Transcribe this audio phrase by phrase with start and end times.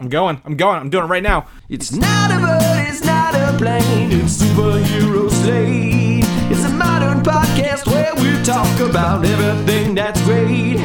[0.00, 0.40] I'm going.
[0.44, 0.78] I'm going.
[0.78, 1.48] I'm doing it right now.
[1.68, 6.24] It's not a bird, it's not a plane, it's superhero slate.
[6.52, 10.76] It's a modern podcast where we talk about everything that's great,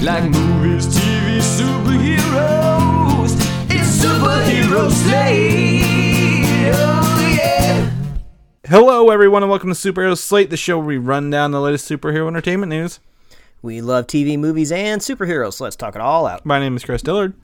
[0.00, 3.34] like movies, TV, superheroes.
[3.68, 6.72] It's superhero slate.
[6.74, 7.90] Oh yeah.
[8.66, 11.86] Hello, everyone, and welcome to Superhero Slate, the show where we run down the latest
[11.86, 12.98] superhero entertainment news.
[13.60, 16.46] We love TV, movies, and superheroes, so let's talk it all out.
[16.46, 17.34] My name is Chris Dillard,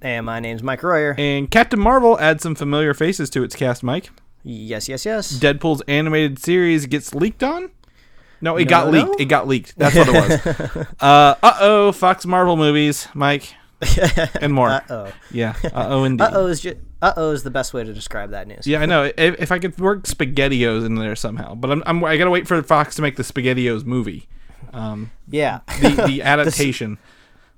[0.00, 1.14] And my name's Mike Royer.
[1.18, 3.82] and Captain Marvel adds some familiar faces to its cast.
[3.82, 4.10] Mike,
[4.44, 5.32] Yes, yes, yes.
[5.38, 7.70] Deadpool's animated series gets leaked on.
[8.40, 9.20] No, it No, got no, leaked.
[9.20, 9.76] It got leaked.
[9.76, 10.14] That's what it
[10.76, 10.86] was.
[11.00, 13.52] uh oh, Fox Marvel movies, Mike,
[14.40, 14.68] and more.
[14.70, 15.12] Uh oh.
[15.32, 15.54] Yeah.
[15.64, 16.22] Uh oh, indeed.
[16.24, 16.64] Uh oh is
[17.02, 18.66] uh oh is the best way to describe that news.
[18.66, 19.04] Yeah, I know.
[19.04, 22.46] If, if I could work SpaghettiOs in there somehow, but I'm, I'm I gotta wait
[22.46, 24.28] for Fox to make the SpaghettiOs movie,
[24.72, 25.60] um, Yeah.
[25.80, 26.98] the the adaptation.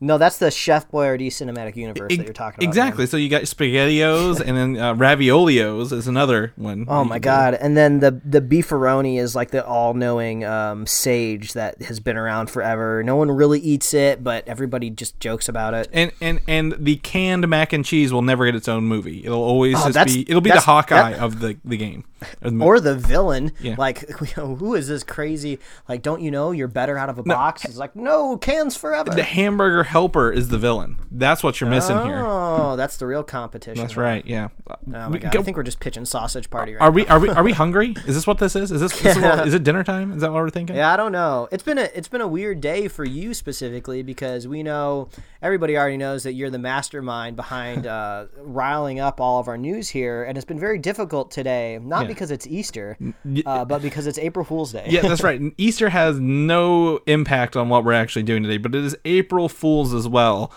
[0.00, 2.68] No, that's the Chef Boyardee cinematic universe that you're talking about.
[2.68, 3.02] exactly.
[3.02, 3.08] man.
[3.08, 6.86] So you got SpaghettiOs, and then uh, Raviolios is another one.
[6.88, 7.26] Oh my could do.
[7.28, 7.54] god!
[7.54, 12.50] And then the the beefaroni is like the all-knowing um, sage that has been around
[12.50, 13.02] forever.
[13.02, 15.88] No one really eats it, but everybody just jokes about it.
[15.92, 19.24] And and and the canned mac and cheese will never get its own movie.
[19.24, 22.04] It'll always Oh, just be it'll be the Hawkeye that- of the the game.
[22.60, 23.76] Or the- villain, Yeah.
[23.78, 25.58] like who is this crazy?
[25.88, 27.64] Like, don't you know you're better out of a box?
[27.64, 29.10] It's like no cans forever.
[29.10, 30.98] the hamburger helper is the villain.
[31.10, 32.22] That's what you're missing here.
[32.26, 33.80] Oh, that's the real competition.
[33.82, 34.24] That's right.
[34.26, 34.48] Yeah.
[34.68, 35.32] Oh my We- god!
[35.32, 37.52] go- I think we're just pitching sausage party right are we are we are we
[37.52, 37.94] hungry?
[38.06, 38.70] Is this what this is?
[38.72, 40.12] Is this, this is, what- is it dinner time?
[40.12, 40.76] Is that what we're thinking?
[40.76, 41.48] Yeah, I don't know.
[41.52, 45.08] It's been a it's been a weird day for you specifically because we know
[45.42, 49.88] everybody already knows that you're the mastermind behind uh, riling up all of our news
[49.88, 51.78] here, and it's been very difficult today.
[51.82, 52.08] Not Yeah.
[52.10, 52.98] Because it's Easter,
[53.46, 54.86] uh, but because it's April Fool's Day.
[54.88, 55.40] Yeah, that's right.
[55.56, 59.94] Easter has no impact on what we're actually doing today, but it is April Fools
[59.94, 60.52] as well.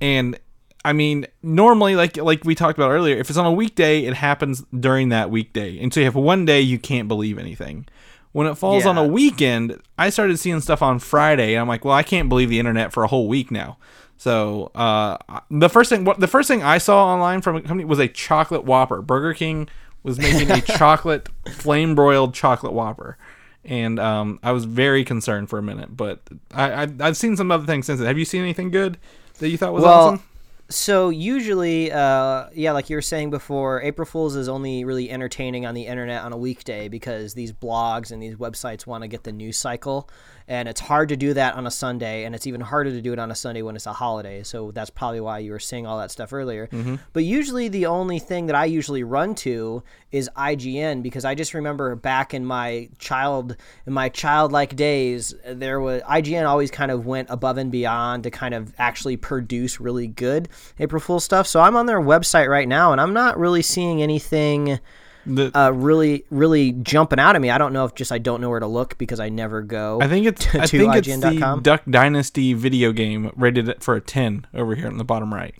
[0.00, 0.38] And
[0.84, 4.14] I mean, normally, like like we talked about earlier, if it's on a weekday, it
[4.14, 7.86] happens during that weekday, and so you have one day you can't believe anything.
[8.32, 11.84] When it falls on a weekend, I started seeing stuff on Friday, and I'm like,
[11.84, 13.78] well, I can't believe the internet for a whole week now.
[14.18, 15.16] So uh,
[15.50, 18.08] the first thing, what the first thing I saw online from a company was a
[18.08, 19.00] chocolate Whopper.
[19.00, 19.68] Burger King
[20.08, 23.16] was making a chocolate flame broiled chocolate Whopper,
[23.64, 25.96] and um, I was very concerned for a minute.
[25.96, 26.20] But
[26.52, 28.08] I, I I've seen some other things since then.
[28.08, 28.98] Have you seen anything good
[29.38, 30.22] that you thought was Well, awesome?
[30.70, 35.64] So usually, uh, yeah, like you were saying before, April Fools is only really entertaining
[35.64, 39.24] on the internet on a weekday because these blogs and these websites want to get
[39.24, 40.10] the news cycle,
[40.48, 43.12] and it's hard to do that on a Sunday, and it's even harder to do
[43.12, 44.42] it on a Sunday when it's a holiday.
[44.42, 46.68] So that's probably why you were seeing all that stuff earlier.
[46.68, 46.96] Mm-hmm.
[47.12, 51.52] But usually, the only thing that I usually run to is IGN because I just
[51.52, 57.04] remember back in my child in my childlike days, there was IGN always kind of
[57.04, 60.48] went above and beyond to kind of actually produce really good
[60.78, 61.46] April Fool stuff.
[61.46, 64.80] So I'm on their website right now, and I'm not really seeing anything
[65.28, 67.50] The, uh, really, really jumping out at me.
[67.50, 70.00] I don't know if just I don't know where to look because I never go.
[70.00, 71.62] I think it's to I think it's the IGN.com.
[71.62, 75.54] Duck Dynasty video game rated for a ten over here in the bottom right.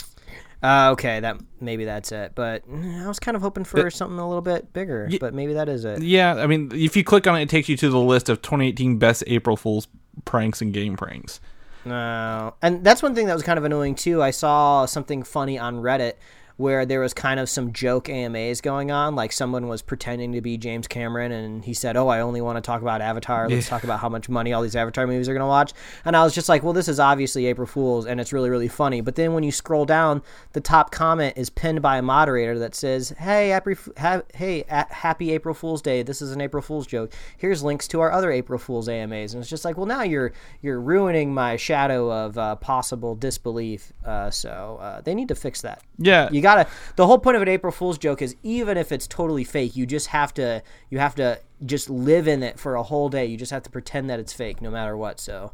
[0.62, 2.32] Uh, okay, that maybe that's it.
[2.34, 5.08] But mm, I was kind of hoping for something a little bit bigger.
[5.20, 6.02] but maybe that is it.
[6.02, 8.42] Yeah, I mean, if you click on it, it takes you to the list of
[8.42, 9.86] 2018 best April Fools
[10.24, 11.40] pranks and game pranks.
[11.84, 14.22] No, and that's one thing that was kind of annoying too.
[14.22, 16.14] I saw something funny on Reddit
[16.58, 19.14] where there was kind of some joke AMAs going on.
[19.16, 22.56] Like someone was pretending to be James Cameron, and he said, "Oh, I only want
[22.56, 23.48] to talk about Avatar.
[23.48, 25.72] Let's talk about how much money all these Avatar movies are going to watch."
[26.04, 28.68] And I was just like, "Well, this is obviously April Fools, and it's really, really
[28.68, 30.20] funny." But then when you scroll down,
[30.52, 34.92] the top comment is pinned by a moderator that says, "Hey, happy, ha- hey, a-
[34.92, 36.02] happy April Fool's Day.
[36.02, 37.12] This is an April Fool's joke.
[37.36, 40.32] Here's links to our other April Fool's AMAs." And it's just like, well, now you're
[40.60, 43.92] you're ruining my shadow of uh, possible disbelief.
[44.04, 45.82] Uh, so uh, they need to fix that.
[45.98, 46.70] Yeah, You gotta.
[46.96, 49.86] The whole point of an April Fool's joke is even if it's totally fake, you
[49.86, 50.62] just have to.
[50.90, 53.26] You have to just live in it for a whole day.
[53.26, 55.18] You just have to pretend that it's fake, no matter what.
[55.20, 55.52] So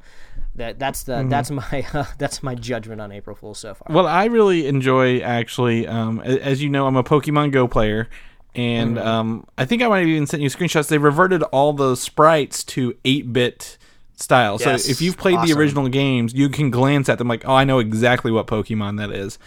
[0.55, 3.95] that that's the that's my uh, that's my judgment on April Fool's so far.
[3.95, 5.87] Well, I really enjoy actually.
[5.87, 8.09] Um, as you know, I'm a Pokemon Go player,
[8.55, 10.89] and um, I think I might have even sent you screenshots.
[10.89, 13.79] They reverted all those sprites to 8-bit
[14.15, 14.59] style.
[14.61, 17.55] Yes, so if you've played the original games, you can glance at them like, oh,
[17.55, 19.39] I know exactly what Pokemon that is.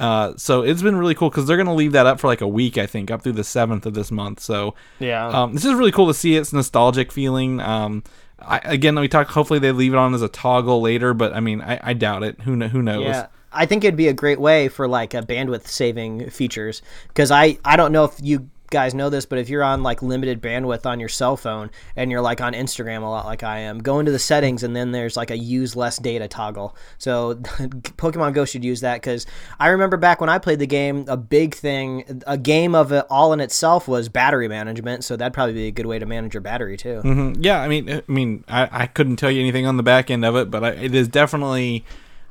[0.00, 2.40] Uh, so it's been really cool because they're going to leave that up for like
[2.40, 4.40] a week, I think, up through the seventh of this month.
[4.40, 5.28] So Yeah.
[5.28, 6.36] um, this is really cool to see.
[6.36, 7.60] It's nostalgic feeling.
[7.60, 8.02] Um,
[8.40, 9.30] I, again, we talked.
[9.32, 12.22] Hopefully, they leave it on as a toggle later, but I mean, I, I doubt
[12.22, 12.40] it.
[12.40, 13.04] Who kn- who knows?
[13.04, 13.26] Yeah.
[13.52, 17.58] I think it'd be a great way for like a bandwidth saving features because I
[17.64, 20.86] I don't know if you guys know this, but if you're on like limited bandwidth
[20.86, 23.98] on your cell phone and you're like on Instagram a lot, like I am, go
[23.98, 26.76] into the settings and then there's like a use less data toggle.
[26.98, 29.26] So Pokemon Go should use that because
[29.58, 33.04] I remember back when I played the game, a big thing, a game of it
[33.10, 35.04] all in itself was battery management.
[35.04, 37.02] So that'd probably be a good way to manage your battery too.
[37.04, 37.42] Mm-hmm.
[37.42, 40.24] Yeah, I mean, I mean, I, I couldn't tell you anything on the back end
[40.24, 41.84] of it, but I, it has definitely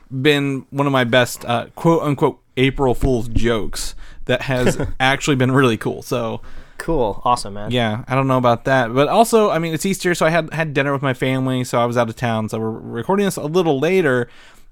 [0.09, 3.95] been one of my best uh, quote unquote April Fool's jokes
[4.29, 6.01] that has actually been really cool.
[6.01, 6.41] So
[6.77, 7.71] Cool, awesome, man.
[7.71, 10.53] yeah, I don't know about that, but also, I mean, it's Easter, so I had
[10.53, 13.35] had dinner with my family, so I was out of town, so we're recording this
[13.35, 14.29] a little later.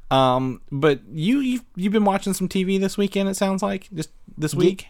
[0.10, 3.28] Um, but you you've, you've been watching some TV this weekend.
[3.28, 4.88] It sounds like just this week.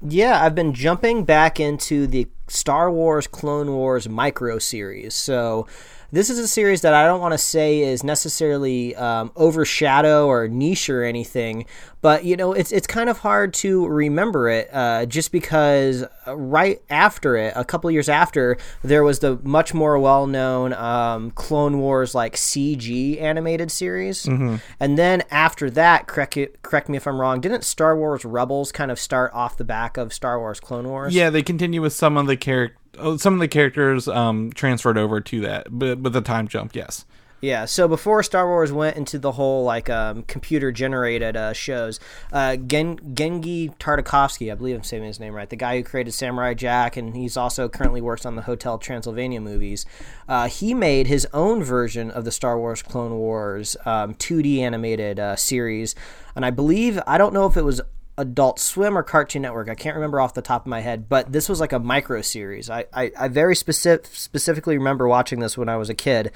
[0.00, 5.14] Yeah, I've been jumping back into the Star Wars Clone Wars micro series.
[5.14, 5.66] So,
[6.12, 10.48] this is a series that I don't want to say is necessarily um, overshadow or
[10.48, 11.66] niche or anything,
[12.02, 16.36] but you know, it's it's kind of hard to remember it uh, just because uh,
[16.36, 21.30] right after it, a couple years after, there was the much more well known um,
[21.32, 27.20] Clone Wars like CG animated series, and then after that, correct correct me if I'm
[27.20, 30.88] wrong, didn't Star Wars Rebels kind of start off the back of Star Wars Clone
[30.88, 31.14] Wars?
[31.14, 32.76] Yeah, they continue with some of the character.
[32.98, 36.74] Oh, some of the characters um, transferred over to that, but with the time jump,
[36.74, 37.04] yes.
[37.40, 41.98] Yeah, so before Star Wars went into the whole like um, computer generated uh, shows,
[42.32, 46.12] uh, Gen- Genndy Tartakovsky, I believe I'm saying his name right, the guy who created
[46.12, 49.86] Samurai Jack, and he's also currently works on the Hotel Transylvania movies.
[50.28, 55.18] Uh, he made his own version of the Star Wars Clone Wars um, 2D animated
[55.18, 55.94] uh, series,
[56.36, 57.80] and I believe I don't know if it was
[58.18, 59.70] Adult Swim or Cartoon Network.
[59.70, 62.20] I can't remember off the top of my head, but this was like a micro
[62.20, 62.68] series.
[62.68, 66.30] I, I, I very specific, specifically remember watching this when I was a kid.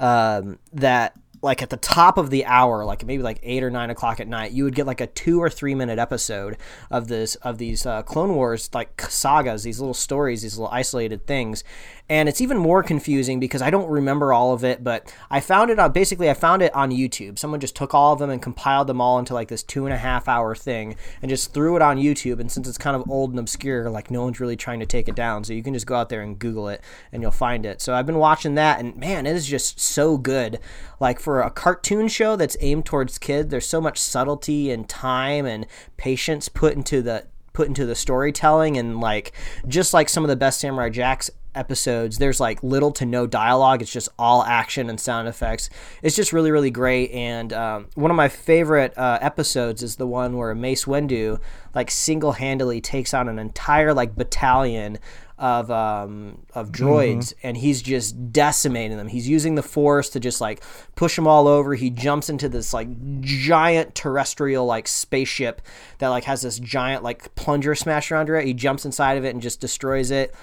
[0.00, 3.90] Um, that like at the top of the hour, like maybe like eight or nine
[3.90, 6.56] o'clock at night, you would get like a two or three minute episode
[6.90, 11.26] of this of these uh, Clone Wars like sagas, these little stories, these little isolated
[11.26, 11.64] things,
[12.10, 14.82] and it's even more confusing because I don't remember all of it.
[14.82, 17.38] But I found it on basically I found it on YouTube.
[17.38, 19.94] Someone just took all of them and compiled them all into like this two and
[19.94, 22.40] a half hour thing and just threw it on YouTube.
[22.40, 25.08] And since it's kind of old and obscure, like no one's really trying to take
[25.08, 27.64] it down, so you can just go out there and Google it and you'll find
[27.64, 27.80] it.
[27.80, 30.58] So I've been watching that, and man, it is just so good.
[30.98, 35.46] Like for a cartoon show that's aimed towards kids, there's so much subtlety and time
[35.46, 35.64] and
[35.96, 39.32] patience put into the put into the storytelling and like
[39.66, 43.82] just like some of the best Samurai Jacks episodes there's like little to no dialogue
[43.82, 45.68] it's just all action and sound effects
[46.02, 50.06] it's just really really great and um, one of my favorite uh, episodes is the
[50.06, 51.40] one where mace windu
[51.74, 54.98] like single-handedly takes on an entire like battalion
[55.40, 59.08] of um, of droids, and he's just decimating them.
[59.08, 60.62] He's using the force to just like
[60.96, 61.74] push them all over.
[61.74, 62.88] He jumps into this like
[63.22, 65.62] giant terrestrial like spaceship
[65.96, 68.46] that like has this giant like plunger smasher under it.
[68.46, 70.34] He jumps inside of it and just destroys it.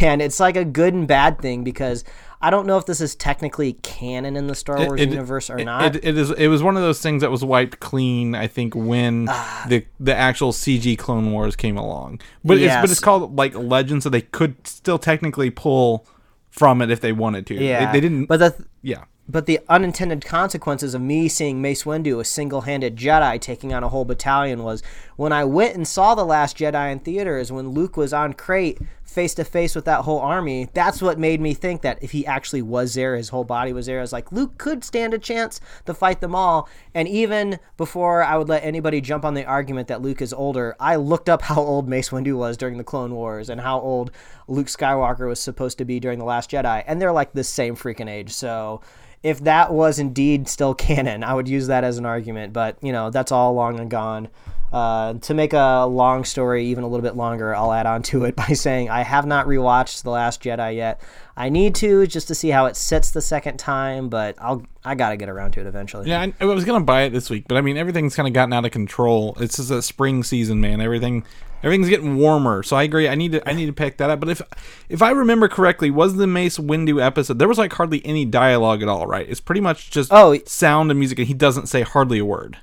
[0.00, 2.02] And it's like a good and bad thing because
[2.40, 5.58] I don't know if this is technically canon in the Star Wars It- universe or
[5.58, 5.94] it- not.
[5.96, 6.30] It, it is.
[6.32, 8.34] It was one of those things that was wiped clean.
[8.34, 9.64] I think when Ah.
[9.68, 14.02] the the actual CG Clone Wars came along, but it's but it's called like Legends,
[14.04, 16.04] so they could still technically pull
[16.50, 17.54] from it if they wanted to.
[17.54, 18.26] yeah, they, they didn't.
[18.26, 22.96] But the th- yeah, But the unintended consequences of me seeing Mace Windu, a single-handed
[22.96, 24.82] Jedi, taking on a whole battalion was
[25.16, 28.78] when I went and saw The Last Jedi in theaters, when Luke was on Crait
[29.16, 32.26] face to face with that whole army, that's what made me think that if he
[32.26, 35.18] actually was there, his whole body was there, I was like, Luke could stand a
[35.18, 36.68] chance to fight them all.
[36.94, 40.76] And even before I would let anybody jump on the argument that Luke is older,
[40.78, 44.10] I looked up how old Mace Windu was during the Clone Wars and how old
[44.48, 47.74] Luke Skywalker was supposed to be during The Last Jedi, and they're like the same
[47.74, 48.34] freaking age.
[48.34, 48.82] So
[49.22, 52.52] if that was indeed still canon, I would use that as an argument.
[52.52, 54.28] But you know, that's all long and gone.
[54.72, 58.24] Uh, to make a long story even a little bit longer, I'll add on to
[58.24, 61.00] it by saying I have not rewatched The Last Jedi yet.
[61.36, 64.94] I need to just to see how it sits the second time, but I'll I
[64.94, 66.08] gotta get around to it eventually.
[66.08, 66.20] yeah.
[66.22, 68.52] I, I was gonna buy it this week, but I mean everything's kind of gotten
[68.52, 69.36] out of control.
[69.40, 70.80] It's just a spring season, man.
[70.80, 71.24] Everything.
[71.62, 73.08] Everything's getting warmer, so I agree.
[73.08, 74.20] I need to I need to pick that up.
[74.20, 74.42] But if
[74.88, 78.82] if I remember correctly, was the Mace Windu episode there was like hardly any dialogue
[78.82, 79.26] at all, right?
[79.28, 80.38] It's pretty much just Oh.
[80.46, 82.58] sound and music, and he doesn't say hardly a word.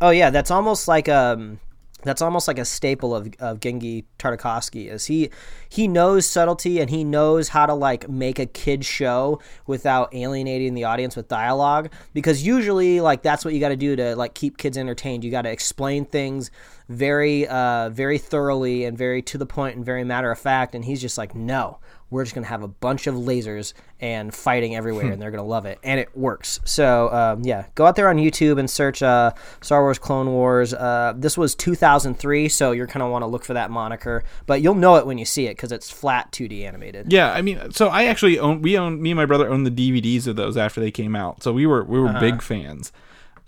[0.00, 1.60] Oh yeah, that's almost like um
[2.04, 5.30] that's almost like a staple of, of Genndy Tartakovsky is he
[5.68, 10.74] he knows subtlety and he knows how to like make a kid show without alienating
[10.74, 14.34] the audience with dialogue because usually like that's what you got to do to like
[14.34, 15.24] keep kids entertained.
[15.24, 16.52] You got to explain things
[16.88, 20.74] very, uh, very thoroughly and very to the point and very matter of fact.
[20.74, 21.78] And he's just like, no,
[22.10, 25.66] we're just gonna have a bunch of lasers and fighting everywhere, and they're gonna love
[25.66, 26.60] it, and it works.
[26.64, 30.72] So um, yeah, go out there on YouTube and search uh, Star Wars Clone Wars.
[30.72, 34.74] Uh, this was 2003, so you're gonna want to look for that moniker, but you'll
[34.74, 37.12] know it when you see it because it's flat 2D animated.
[37.12, 39.70] Yeah, I mean, so I actually own we own me and my brother owned the
[39.70, 42.92] DVDs of those after they came out, so we were we were big fans.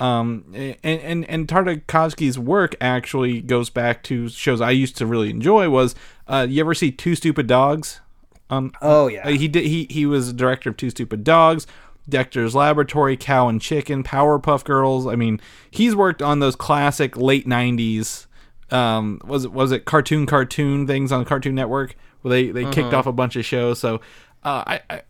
[0.00, 5.28] Um, and and and Tartakovsky's work actually goes back to shows I used to really
[5.30, 5.68] enjoy.
[5.68, 5.94] Was
[6.26, 8.00] uh, you ever see Two Stupid Dogs?
[8.48, 9.66] Um, Oh yeah, he did.
[9.66, 11.66] He he was director of Two Stupid Dogs,
[12.08, 15.06] Dexter's Laboratory, Cow and Chicken, Powerpuff Girls.
[15.06, 15.38] I mean,
[15.70, 18.26] he's worked on those classic late '90s.
[18.70, 22.94] Um, was it was it cartoon cartoon things on Cartoon Network where they they kicked
[22.94, 23.78] off a bunch of shows.
[23.78, 23.96] So,
[24.44, 25.02] uh, I, I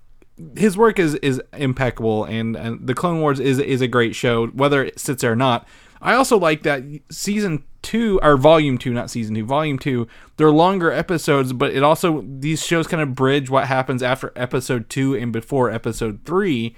[0.57, 4.49] his work is is impeccable, and, and the Clone Wars is is a great show,
[4.49, 5.67] whether it sits there or not.
[6.03, 10.07] I also like that season two or volume two, not season two, volume two.
[10.37, 14.89] They're longer episodes, but it also these shows kind of bridge what happens after episode
[14.89, 16.75] two and before episode three.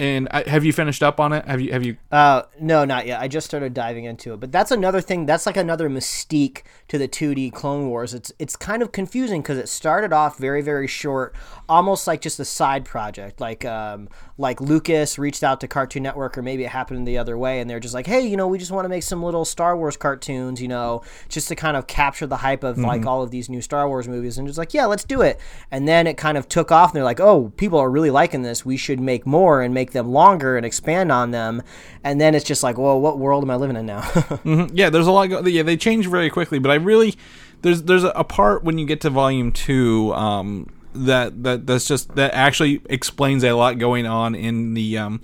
[0.00, 1.44] And I, have you finished up on it?
[1.44, 1.98] Have you have you?
[2.10, 3.20] Uh, no, not yet.
[3.20, 5.26] I just started diving into it, but that's another thing.
[5.26, 8.14] That's like another mystique to the 2D Clone Wars.
[8.14, 11.34] It's it's kind of confusing because it started off very very short,
[11.68, 13.42] almost like just a side project.
[13.42, 17.36] Like um like Lucas reached out to Cartoon Network, or maybe it happened the other
[17.36, 19.44] way, and they're just like, hey, you know, we just want to make some little
[19.44, 23.22] Star Wars cartoons, you know, just to kind of capture the hype of like all
[23.22, 25.38] of these new Star Wars movies, and just like, yeah, let's do it.
[25.70, 28.40] And then it kind of took off, and they're like, oh, people are really liking
[28.40, 28.64] this.
[28.64, 31.62] We should make more and make them longer and expand on them.
[32.04, 34.00] And then it's just like, well, what world am I living in now?
[34.72, 35.26] Yeah, there's a lot.
[35.26, 37.16] Go- yeah, they change very quickly, but I really
[37.62, 42.14] there's there's a part when you get to volume two um, that that that's just
[42.16, 45.20] that actually explains a lot going on in the um,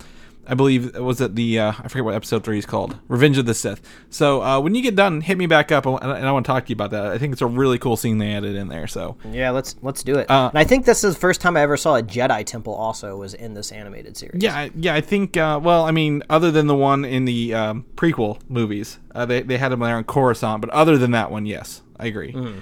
[0.49, 3.47] I believe was it the uh, I forget what episode three is called Revenge of
[3.47, 3.81] the Sith.
[4.11, 6.49] So uh, when you get done, hit me back up and and I want to
[6.53, 7.07] talk to you about that.
[7.07, 8.87] I think it's a really cool scene they added in there.
[8.87, 10.31] So yeah, let's let's do it.
[10.31, 12.75] Uh, and I think this is the first time I ever saw a Jedi temple.
[12.75, 14.43] Also, was in this animated series.
[14.43, 15.37] Yeah, I- yeah, I think.
[15.37, 19.43] Uh, well, I mean, other than the one in the um, prequel movies, uh, they
[19.43, 20.61] they had them there in Coruscant.
[20.61, 22.33] But other than that one, yes, I agree.
[22.33, 22.59] Mm-hmm.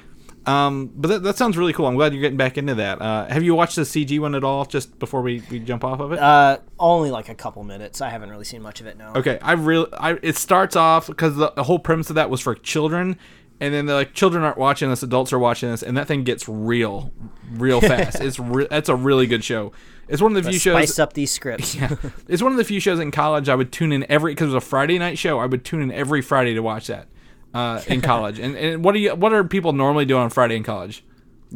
[0.46, 1.86] Um, but that, that sounds really cool.
[1.86, 3.00] I'm glad you're getting back into that.
[3.00, 4.64] Uh, have you watched the CG one at all?
[4.66, 6.18] Just before we, we jump off of it.
[6.18, 8.00] Uh, only like a couple minutes.
[8.00, 8.98] I haven't really seen much of it.
[8.98, 9.12] No.
[9.16, 12.40] Okay, I really, I it starts off because the, the whole premise of that was
[12.40, 13.16] for children,
[13.60, 16.24] and then they're like, children aren't watching this, adults are watching this, and that thing
[16.24, 17.12] gets real,
[17.52, 18.20] real fast.
[18.20, 19.72] it's re- that's a really good show.
[20.08, 20.74] It's one of the few shows.
[20.74, 21.74] Spice up these scripts.
[21.80, 21.96] Yeah,
[22.28, 24.54] it's one of the few shows in college I would tune in every because it
[24.54, 25.38] was a Friday night show.
[25.38, 27.08] I would tune in every Friday to watch that
[27.54, 28.38] uh, in college.
[28.38, 29.14] and, and what do you?
[29.14, 31.04] What are people normally doing on Friday in college?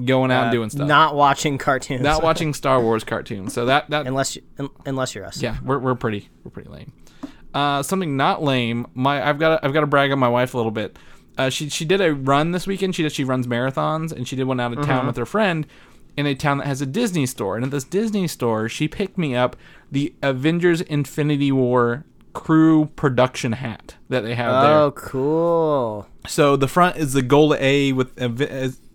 [0.05, 2.03] Going out and doing stuff, not, watching cartoons.
[2.03, 3.53] Not watching Star Wars cartoons.
[3.53, 5.43] So that that unless you, un- unless you're us.
[5.43, 6.93] yeah, we're, we're pretty we're pretty lame.
[7.53, 8.87] Uh, something not lame.
[8.95, 10.97] My I've got I've got to brag on my wife a little bit.
[11.37, 12.95] Uh, she she did a run this weekend.
[12.95, 15.67] She does she runs marathons and she did one out of town with her friend
[16.17, 17.57] in a town that has a Disney store.
[17.57, 19.57] And at this Disney store, she picked me up
[19.91, 22.05] the Avengers Infinity War
[22.39, 24.73] crew production hat that they have there.
[24.75, 26.07] Oh, cool.
[26.27, 28.15] So the front is the gold A with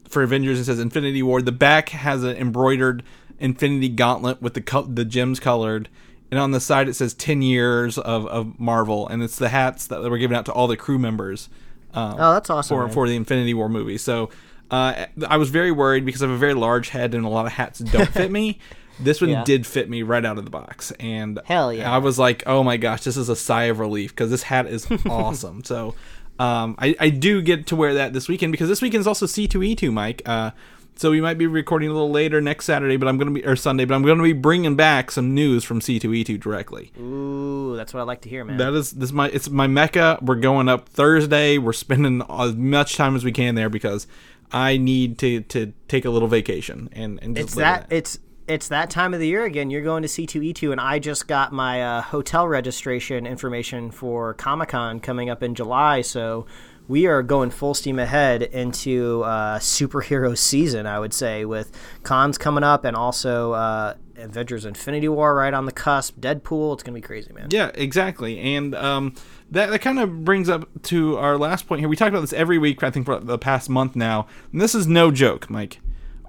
[0.07, 0.59] for Avengers.
[0.59, 1.41] It says Infinity War.
[1.41, 3.03] The back has an embroidered
[3.39, 5.89] Infinity Gauntlet with the col- the gems colored,
[6.31, 9.87] and on the side it says ten years of, of Marvel, and it's the hats
[9.87, 11.49] that were given out to all the crew members.
[11.93, 12.75] Um, Oh, that's awesome.
[12.77, 12.93] for man.
[12.93, 13.97] for the Infinity War movie.
[13.97, 14.29] So
[14.71, 17.45] uh, I was very worried because I have a very large head and a lot
[17.45, 18.59] of hats don't fit me.
[18.99, 19.43] This one Yeah.
[19.43, 21.91] did fit me right out of the box, and Hell yeah.
[21.91, 24.67] I was like, oh my gosh, this is a sigh of relief because this hat
[24.67, 25.63] is awesome.
[25.63, 25.95] So
[26.39, 29.25] um, I, I do get to wear that this weekend because this weekend is also
[29.25, 30.21] C2E2, Mike.
[30.25, 30.51] Uh,
[30.95, 33.55] so we might be recording a little later next Saturday, but I'm gonna be or
[33.55, 36.91] Sunday, but I'm gonna be bringing back some news from C2E2 directly.
[36.99, 38.57] Ooh, that's what I like to hear, man.
[38.57, 40.19] That is this is my it's my mecca.
[40.21, 41.57] We're going up Thursday.
[41.57, 44.05] We're spending as much time as we can there because
[44.51, 48.67] I need to to take a little vacation and and it's live that it's it's
[48.67, 49.69] that time of the year again.
[49.69, 54.69] You're going to C2E2, and I just got my uh, hotel registration information for Comic
[54.69, 56.01] Con coming up in July.
[56.01, 56.45] So
[56.87, 60.85] we are going full steam ahead into uh, superhero season.
[60.85, 61.71] I would say with
[62.03, 66.19] cons coming up, and also uh, Avengers: Infinity War right on the cusp.
[66.19, 66.73] Deadpool.
[66.73, 67.47] It's gonna be crazy, man.
[67.49, 68.39] Yeah, exactly.
[68.39, 69.15] And um,
[69.51, 71.87] that that kind of brings up to our last point here.
[71.87, 74.27] We talk about this every week, I think, for the past month now.
[74.51, 75.79] And this is no joke, Mike.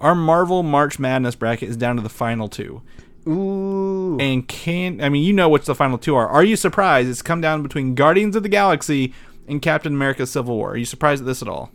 [0.00, 2.82] Our Marvel March Madness bracket is down to the final two.
[3.26, 4.18] Ooh.
[4.20, 6.28] And can I mean you know which the final two are?
[6.28, 7.08] Are you surprised?
[7.08, 9.14] It's come down between Guardians of the Galaxy
[9.48, 10.72] and Captain America: Civil War.
[10.72, 11.70] Are you surprised at this at all?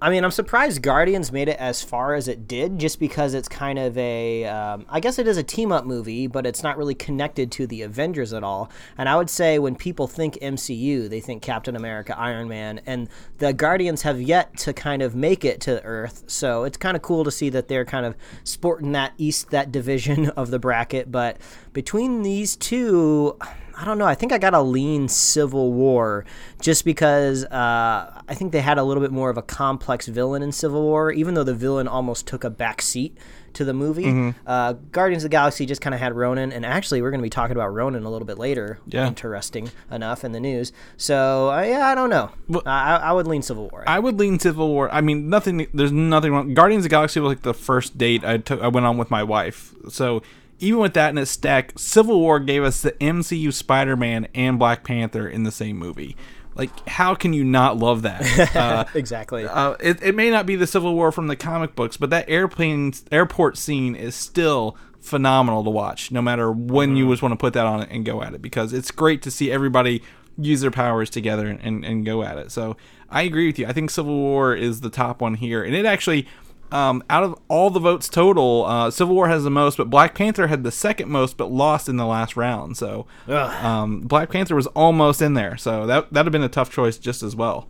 [0.00, 3.48] I mean, I'm surprised Guardians made it as far as it did, just because it's
[3.48, 6.76] kind of a, um, I guess it is a team up movie, but it's not
[6.76, 8.70] really connected to the Avengers at all.
[8.98, 13.08] And I would say when people think MCU, they think Captain America, Iron Man, and
[13.38, 16.24] the Guardians have yet to kind of make it to Earth.
[16.26, 19.72] So it's kind of cool to see that they're kind of sporting that East, that
[19.72, 21.10] division of the bracket.
[21.10, 21.38] But
[21.72, 23.38] between these two,
[23.78, 24.06] I don't know.
[24.06, 26.24] I think I got a lean Civil War
[26.60, 30.42] just because uh, I think they had a little bit more of a complex villain
[30.42, 33.18] in Civil War, even though the villain almost took a back seat
[33.52, 34.04] to the movie.
[34.04, 34.30] Mm-hmm.
[34.46, 37.26] Uh, Guardians of the Galaxy just kind of had Ronan, and actually, we're going to
[37.26, 38.78] be talking about Ronan a little bit later.
[38.86, 39.06] Yeah.
[39.06, 40.72] Interesting enough in the news.
[40.96, 42.30] So, uh, yeah, I don't know.
[42.64, 43.84] I, I would lean Civil War.
[43.86, 44.90] I would lean Civil War.
[44.90, 45.66] I mean, nothing.
[45.74, 46.54] There's nothing wrong.
[46.54, 48.62] Guardians of the Galaxy was like the first date I took.
[48.62, 49.74] I went on with my wife.
[49.88, 50.22] So
[50.58, 54.84] even with that in its stack, Civil War gave us the MCU Spider-Man and Black
[54.84, 56.16] Panther in the same movie.
[56.54, 58.22] Like, how can you not love that?
[58.56, 59.46] Uh, exactly.
[59.46, 62.28] uh, it, it may not be the Civil War from the comic books, but that
[62.28, 66.10] airplane airport scene is still phenomenal to watch.
[66.10, 68.40] No matter when you just want to put that on it and go at it,
[68.40, 70.02] because it's great to see everybody
[70.38, 72.50] use their powers together and, and go at it.
[72.50, 72.76] So
[73.10, 73.66] I agree with you.
[73.66, 76.26] I think Civil War is the top one here, and it actually.
[76.72, 80.14] Um, out of all the votes total, uh, Civil War has the most, but Black
[80.14, 82.76] Panther had the second most, but lost in the last round.
[82.76, 85.56] So, um, Black Panther was almost in there.
[85.56, 87.68] So that that'd have been a tough choice just as well.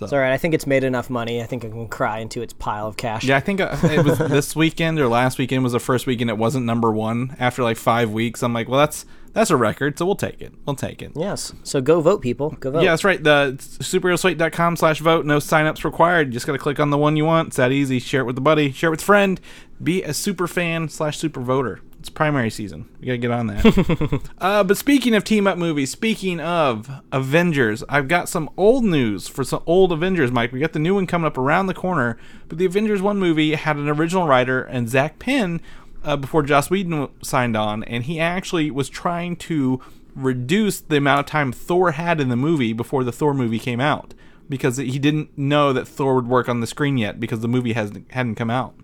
[0.00, 0.32] It's all right.
[0.32, 1.42] I think it's made enough money.
[1.42, 3.24] I think I can cry into its pile of cash.
[3.24, 6.30] Yeah, I think uh, it was this weekend or last weekend was the first weekend
[6.30, 8.42] it wasn't number one after like five weeks.
[8.42, 10.52] I'm like, well, that's that's a record, so we'll take it.
[10.66, 11.12] We'll take it.
[11.14, 11.54] Yes.
[11.62, 12.50] So go vote, people.
[12.60, 12.82] Go vote.
[12.82, 13.22] Yeah, that's right.
[13.22, 15.24] The superheroslate.com slash vote.
[15.24, 16.28] No signups required.
[16.28, 17.48] You just got to click on the one you want.
[17.48, 17.98] It's that easy.
[17.98, 18.72] Share it with a buddy.
[18.72, 19.40] Share it with a friend.
[19.82, 21.80] Be a super fan slash super voter.
[21.98, 22.88] It's primary season.
[23.00, 24.30] We got to get on that.
[24.38, 29.28] uh, but speaking of team up movies, speaking of Avengers, I've got some old news
[29.28, 30.52] for some old Avengers, Mike.
[30.52, 32.18] We got the new one coming up around the corner.
[32.48, 35.60] But the Avengers 1 movie had an original writer, and Zak Penn
[36.04, 39.80] uh, before Joss Whedon signed on, and he actually was trying to
[40.14, 43.80] reduce the amount of time Thor had in the movie before the Thor movie came
[43.80, 44.14] out
[44.48, 47.72] because he didn't know that Thor would work on the screen yet because the movie
[47.72, 48.74] hasn't hadn't come out.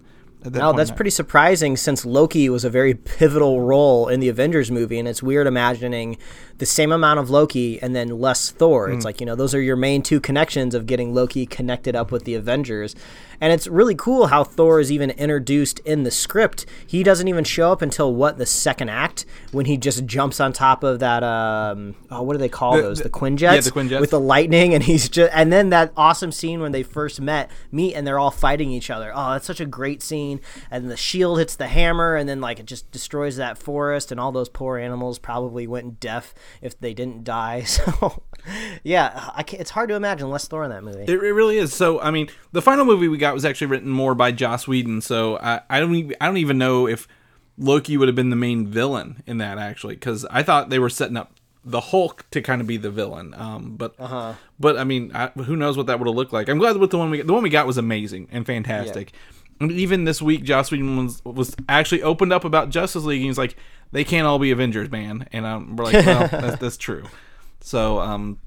[0.45, 4.71] at that that's pretty surprising since Loki was a very pivotal role in the Avengers
[4.71, 6.17] movie, and it's weird imagining
[6.59, 8.89] the same amount of Loki and then less Thor.
[8.89, 8.95] Hmm.
[8.95, 12.11] It's like, you know, those are your main two connections of getting Loki connected up
[12.11, 12.95] with the Avengers.
[13.41, 16.67] And it's really cool how Thor is even introduced in the script.
[16.87, 20.53] He doesn't even show up until what the second act when he just jumps on
[20.53, 22.99] top of that um oh what do they call The- those?
[22.99, 23.41] the- The Quinjets?
[23.55, 24.01] yeah, the Quinjets.
[24.01, 27.51] With the lightning and he's just and then that awesome scene when they first met
[27.73, 30.41] meet and they're all fighting each other oh that's such a great scene
[30.71, 34.21] and the shield hits the hammer and then like it just destroys that forest and
[34.21, 38.23] all those poor animals probably went deaf if they didn't die so
[38.83, 41.73] yeah it's hard to imagine less thor in that movie It, it really is.
[41.75, 45.01] So, I mean, the final movie we got was actually written more by Joss Whedon.
[45.01, 47.09] So, I, I don't, e- I don't even know if
[47.57, 50.91] Loki would have been the main villain in that actually, because I thought they were
[50.91, 51.33] setting up
[51.65, 53.35] the Hulk to kind of be the villain.
[53.35, 53.95] Um, but,
[54.59, 56.49] but I mean, I, who knows what that would have looked like?
[56.49, 59.13] I'm glad with the one we, the one we got was amazing and fantastic.
[59.61, 63.21] And even this week, Joss Whedon was, was actually opened up about Justice League.
[63.21, 63.57] And he's like,
[63.91, 65.29] they can't all be Avengers, man.
[65.33, 67.05] And um, we're like, well, that's, that's true.
[67.61, 68.39] So, um,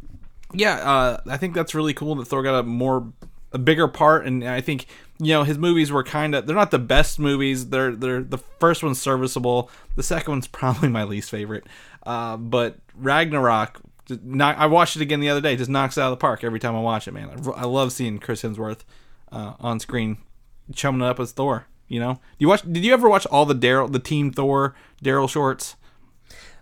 [0.53, 3.11] yeah, uh, I think that's really cool that Thor got a more
[3.53, 4.85] a bigger part, and I think
[5.19, 7.69] you know his movies were kind of they're not the best movies.
[7.69, 9.69] They're they're the first one's serviceable.
[9.95, 11.65] The second one's probably my least favorite.
[12.03, 13.81] Uh, but Ragnarok,
[14.23, 15.55] knock, I watched it again the other day.
[15.55, 17.29] Just knocks out of the park every time I watch it, man.
[17.29, 18.79] I, I love seeing Chris Hemsworth
[19.31, 20.17] uh, on screen
[20.73, 21.67] chumming it up as Thor.
[21.87, 22.61] You know, you watch?
[22.61, 25.75] Did you ever watch all the Daryl, the Team Thor Daryl shorts?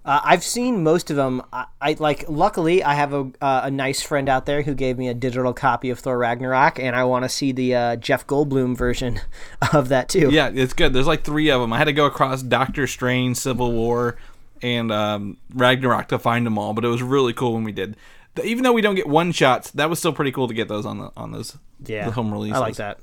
[0.09, 1.43] Uh, I've seen most of them.
[1.53, 2.27] I, I like.
[2.27, 5.53] Luckily, I have a uh, a nice friend out there who gave me a digital
[5.53, 9.21] copy of Thor Ragnarok, and I want to see the uh, Jeff Goldblum version
[9.73, 10.31] of that too.
[10.31, 10.93] Yeah, it's good.
[10.93, 11.71] There's like three of them.
[11.71, 14.17] I had to go across Doctor Strange, Civil War,
[14.63, 17.95] and um, Ragnarok to find them all, but it was really cool when we did.
[18.33, 20.67] The- Even though we don't get one shots, that was still pretty cool to get
[20.67, 22.05] those on the on those yeah.
[22.05, 22.57] the home releases.
[22.57, 22.99] I like that.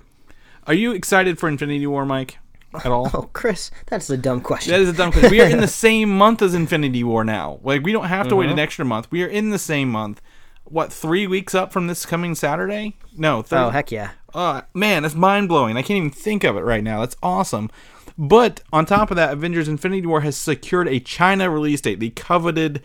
[0.66, 2.38] Are you excited for Infinity War, Mike?
[2.74, 3.11] At all?
[3.14, 4.72] Oh, Chris, that's a dumb question.
[4.72, 5.31] That is a dumb question.
[5.31, 7.59] We are in the same month as Infinity War now.
[7.62, 8.40] Like we don't have to Uh-huh.
[8.40, 9.11] wait an extra month.
[9.11, 10.20] We are in the same month.
[10.64, 12.96] What three weeks up from this coming Saturday?
[13.16, 14.11] No, thir- oh heck yeah.
[14.35, 15.76] uh, man, that's mind blowing.
[15.76, 17.00] I can't even think of it right now.
[17.00, 17.70] That's awesome.
[18.18, 22.11] But on top of that, Avengers Infinity War has secured a China release date, the
[22.11, 22.83] coveted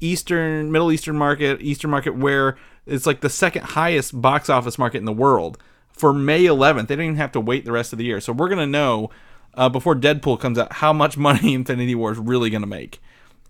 [0.00, 4.98] Eastern, Middle Eastern market, Eastern market, where it's like the second highest box office market
[4.98, 5.56] in the world
[5.92, 6.88] for May 11th.
[6.88, 8.20] They don't even have to wait the rest of the year.
[8.20, 9.10] So we're going to know
[9.54, 13.00] uh, before Deadpool comes out how much money Infinity War is really going to make.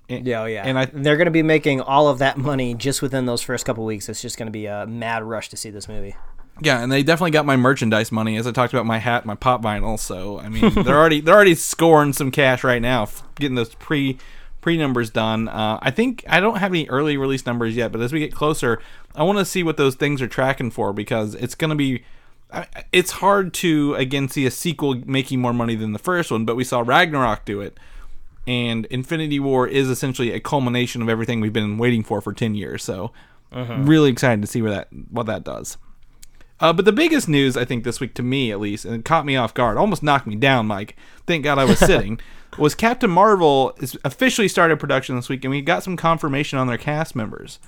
[0.09, 0.65] And- Yeah, oh, yeah.
[0.67, 3.65] And I, they're going to be making all of that money just within those first
[3.65, 4.09] couple weeks.
[4.09, 6.17] It's just going to be a mad rush to see this movie.
[6.61, 9.35] Yeah, and they definitely got my merchandise money as I talked about my hat, my
[9.35, 9.99] pop vinyl.
[9.99, 14.19] So I mean, they're already they're already scoring some cash right now, getting those pre
[14.61, 15.49] pre numbers done.
[15.49, 18.35] Uh, I think I don't have any early release numbers yet, but as we get
[18.35, 18.81] closer,
[19.17, 22.05] I want to see what those things are tracking for because it's going to be.
[22.93, 26.57] It's hard to again see a sequel making more money than the first one, but
[26.57, 27.79] we saw Ragnarok do it,
[28.47, 32.55] and Infinity War is essentially a culmination of everything we've been waiting for for ten
[32.55, 32.83] years.
[32.85, 33.13] So,
[33.87, 35.79] really excited to see where that what that does.
[36.61, 39.05] Uh, but the biggest news, I think, this week to me at least, and it
[39.05, 40.97] caught me off guard, almost knocked me down, Mike.
[41.27, 42.21] Thank God I was sitting.
[42.59, 46.67] was Captain Marvel is officially started production this week, and we got some confirmation on
[46.67, 47.59] their cast members,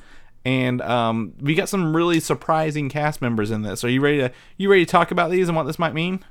[0.44, 3.85] and um, we got some really surprising cast members in this.
[3.85, 6.24] Are you ready to you ready to talk about these and what this might mean?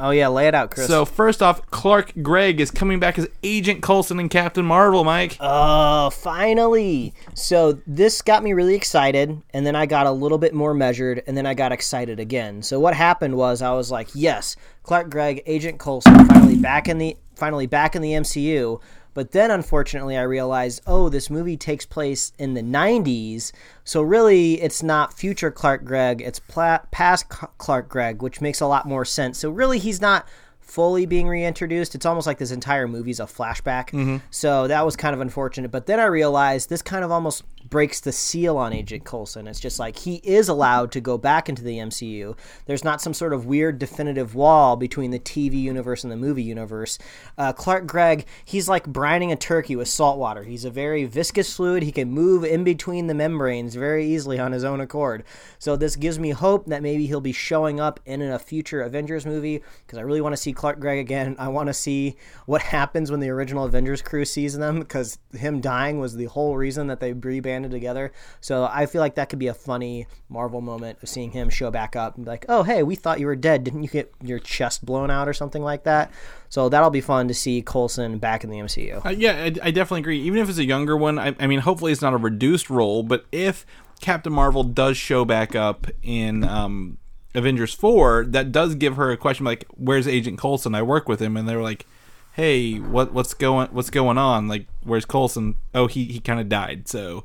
[0.00, 0.86] Oh yeah, lay it out, Chris.
[0.86, 5.36] So first off, Clark Gregg is coming back as Agent Coulson in Captain Marvel, Mike.
[5.40, 7.12] Oh, finally.
[7.34, 11.22] So this got me really excited, and then I got a little bit more measured,
[11.26, 12.62] and then I got excited again.
[12.62, 16.96] So what happened was I was like, yes, Clark Gregg, Agent Coulson, finally back in
[16.96, 18.80] the finally back in the MCU.
[19.12, 23.52] But then, unfortunately, I realized, oh, this movie takes place in the 90s.
[23.84, 28.66] So, really, it's not future Clark Gregg, it's pla- past Clark Gregg, which makes a
[28.66, 29.38] lot more sense.
[29.38, 30.26] So, really, he's not
[30.70, 31.94] fully being reintroduced.
[31.96, 33.90] It's almost like this entire movie's a flashback.
[33.90, 34.18] Mm-hmm.
[34.30, 35.70] So that was kind of unfortunate.
[35.72, 39.46] But then I realized this kind of almost breaks the seal on Agent Coulson.
[39.46, 42.36] It's just like he is allowed to go back into the MCU.
[42.66, 46.42] There's not some sort of weird definitive wall between the TV universe and the movie
[46.42, 46.98] universe.
[47.36, 50.44] Uh, Clark Gregg, he's like brining a turkey with salt water.
[50.44, 51.82] He's a very viscous fluid.
[51.82, 55.24] He can move in between the membranes very easily on his own accord.
[55.58, 59.26] So this gives me hope that maybe he'll be showing up in a future Avengers
[59.26, 61.36] movie because I really want to see Clark Gregg again.
[61.38, 65.60] I want to see what happens when the original Avengers crew sees them because him
[65.60, 67.12] dying was the whole reason that they
[67.50, 68.12] rebanded together.
[68.40, 71.70] So I feel like that could be a funny Marvel moment of seeing him show
[71.70, 73.64] back up and be like, "Oh, hey, we thought you were dead.
[73.64, 76.10] Didn't you get your chest blown out or something like that?"
[76.48, 79.04] So that'll be fun to see Coulson back in the MCU.
[79.04, 80.20] Uh, yeah, I, I definitely agree.
[80.22, 83.02] Even if it's a younger one, I, I mean, hopefully it's not a reduced role.
[83.02, 83.66] But if
[84.00, 86.98] Captain Marvel does show back up in um,
[87.34, 90.74] Avengers Four, that does give her a question like, "Where's Agent Coulson?
[90.74, 91.86] I work with him," and they're like,
[92.32, 94.48] "Hey, what what's going what's going on?
[94.48, 95.56] Like, where's Coulson?
[95.74, 97.24] Oh, he he kind of died." So,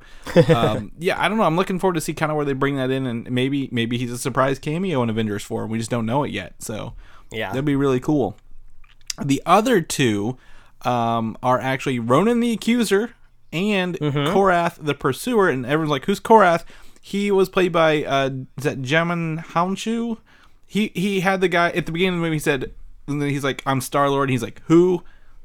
[0.53, 1.43] um, yeah, I don't know.
[1.43, 3.97] I'm looking forward to see kind of where they bring that in, and maybe maybe
[3.97, 6.55] he's a surprise cameo in Avengers Four, and we just don't know it yet.
[6.59, 6.93] So,
[7.31, 7.49] Yeah.
[7.49, 8.35] that'd be really cool.
[9.23, 10.37] The other two
[10.83, 13.13] um, are actually Ronan the Accuser
[13.53, 16.63] and Korath the Pursuer, and everyone's like, "Who's Korath?"
[17.01, 20.17] He was played by uh, is that Djimon Hounsou?
[20.65, 22.35] He he had the guy at the beginning of the movie.
[22.37, 22.73] He said,
[23.07, 25.03] and then he's like, "I'm Star Lord." He's like, "Who?"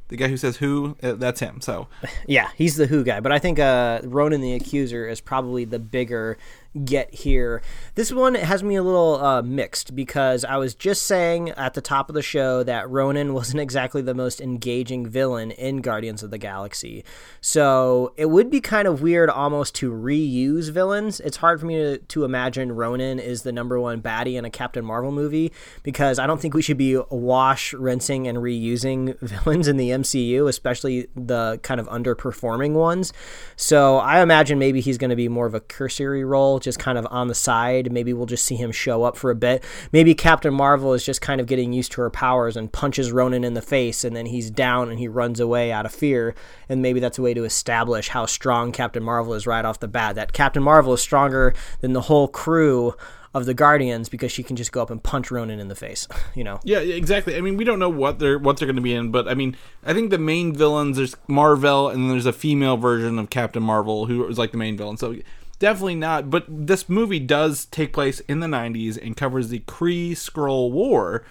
[0.09, 1.61] The guy who says "Who?" Uh, that's him.
[1.61, 1.89] So
[2.27, 5.79] Yeah, he's the Who guy, but I think uh, Ronan the Accuser is probably the
[5.79, 6.37] bigger
[6.85, 7.63] get here.
[7.97, 11.81] This one has me a little uh, mixed because I was just saying at the
[11.81, 16.31] top of the show that Ronan wasn't exactly the most engaging villain in Guardians of
[16.31, 17.05] the Galaxy.
[17.41, 21.21] So it would be kind of weird almost to reuse villains.
[21.21, 24.51] It's hard for me to, to imagine Ronan is the number one baddie in a
[24.51, 25.53] Captain Marvel movie
[25.83, 30.49] because I don't think we should be wash, rinsing, and reusing villains in the MCU,
[30.49, 33.13] especially the kind of underperforming ones.
[33.57, 36.99] So I imagine maybe he's going to be more of a cursory role, just kind
[36.99, 37.93] of on the side.
[37.93, 39.65] Maybe we'll just see him show up for a bit.
[39.93, 43.45] Maybe Captain Marvel is just kind of getting used to her powers and punches Ronan
[43.45, 46.35] in the face, and then he's down and he runs away out of fear.
[46.69, 49.89] And maybe that's a way to establish how strong Captain Marvel is right off the
[49.89, 50.15] bat.
[50.15, 52.95] That Captain Marvel is stronger than the whole crew
[53.33, 56.07] of the Guardians because she can just go up and punch Ronan in the face.
[56.35, 56.61] You know.
[56.63, 57.37] Yeah, exactly.
[57.37, 59.35] I mean, we don't know what they're what they're going to be in, but I
[59.35, 63.31] mean, I think the main villains there's Marvel, and then there's a female version of
[63.31, 64.97] Captain Marvel who is like the main villain.
[64.97, 65.17] So
[65.61, 66.29] definitely not.
[66.29, 71.25] But this movie does take place in the '90s and covers the Kree Skrull War,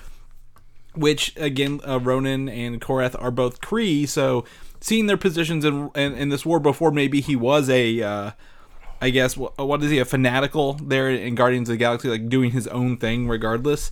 [0.96, 4.08] which again, uh, Ronan and Korath are both Kree.
[4.08, 4.46] So
[4.80, 8.02] seeing their positions in in, in this war before, maybe he was a.
[8.02, 8.32] Uh,
[9.02, 12.52] I guess what is he a fanatical there in Guardians of the Galaxy, like doing
[12.52, 13.92] his own thing regardless.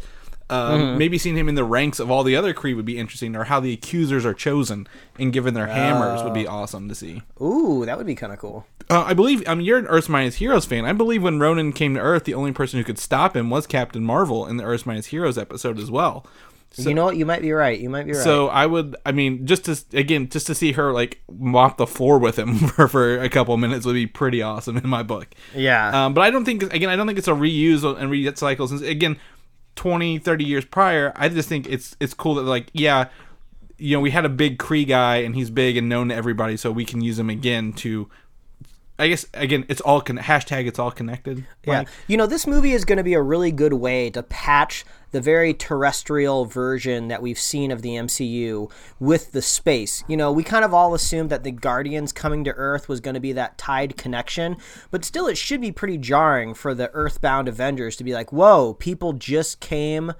[0.49, 3.35] Um, Maybe seeing him in the ranks of all the other Kree would be interesting,
[3.35, 4.87] or how the accusers are chosen
[5.19, 7.21] and given their hammers would be awesome to see.
[7.41, 8.65] Ooh, that would be kind of cool.
[8.89, 10.85] Uh, I believe, I mean, you're an Earth's Mightiest Heroes fan.
[10.85, 13.67] I believe when Ronan came to Earth, the only person who could stop him was
[13.67, 16.25] Captain Marvel in the Earth's Mightiest Heroes episode as well.
[16.77, 17.17] you know what?
[17.17, 17.77] You might be right.
[17.77, 18.23] You might be right.
[18.23, 21.87] So I would, I mean, just to again, just to see her like mop the
[21.87, 25.27] floor with him for, for a couple minutes would be pretty awesome in my book.
[25.53, 26.05] yeah.
[26.05, 28.81] Um, but I don't think again I don't think it's a reuse and recycle since
[28.81, 29.17] again
[29.77, 33.05] 20 30 years prior I just think it's it's cool that like yeah
[33.77, 36.57] you know we had a big Kree guy and he's big and known to everybody
[36.57, 38.09] so we can use him again to
[38.99, 40.67] I guess again, it's all con- hashtag.
[40.67, 41.45] It's all connected.
[41.63, 41.83] Yeah.
[42.07, 45.21] You know, this movie is going to be a really good way to patch the
[45.21, 50.03] very terrestrial version that we've seen of the MCU with the space.
[50.07, 53.13] You know, we kind of all assumed that the Guardians coming to Earth was going
[53.13, 54.57] to be that tied connection,
[54.91, 58.73] but still, it should be pretty jarring for the Earthbound Avengers to be like, whoa,
[58.73, 60.13] people just came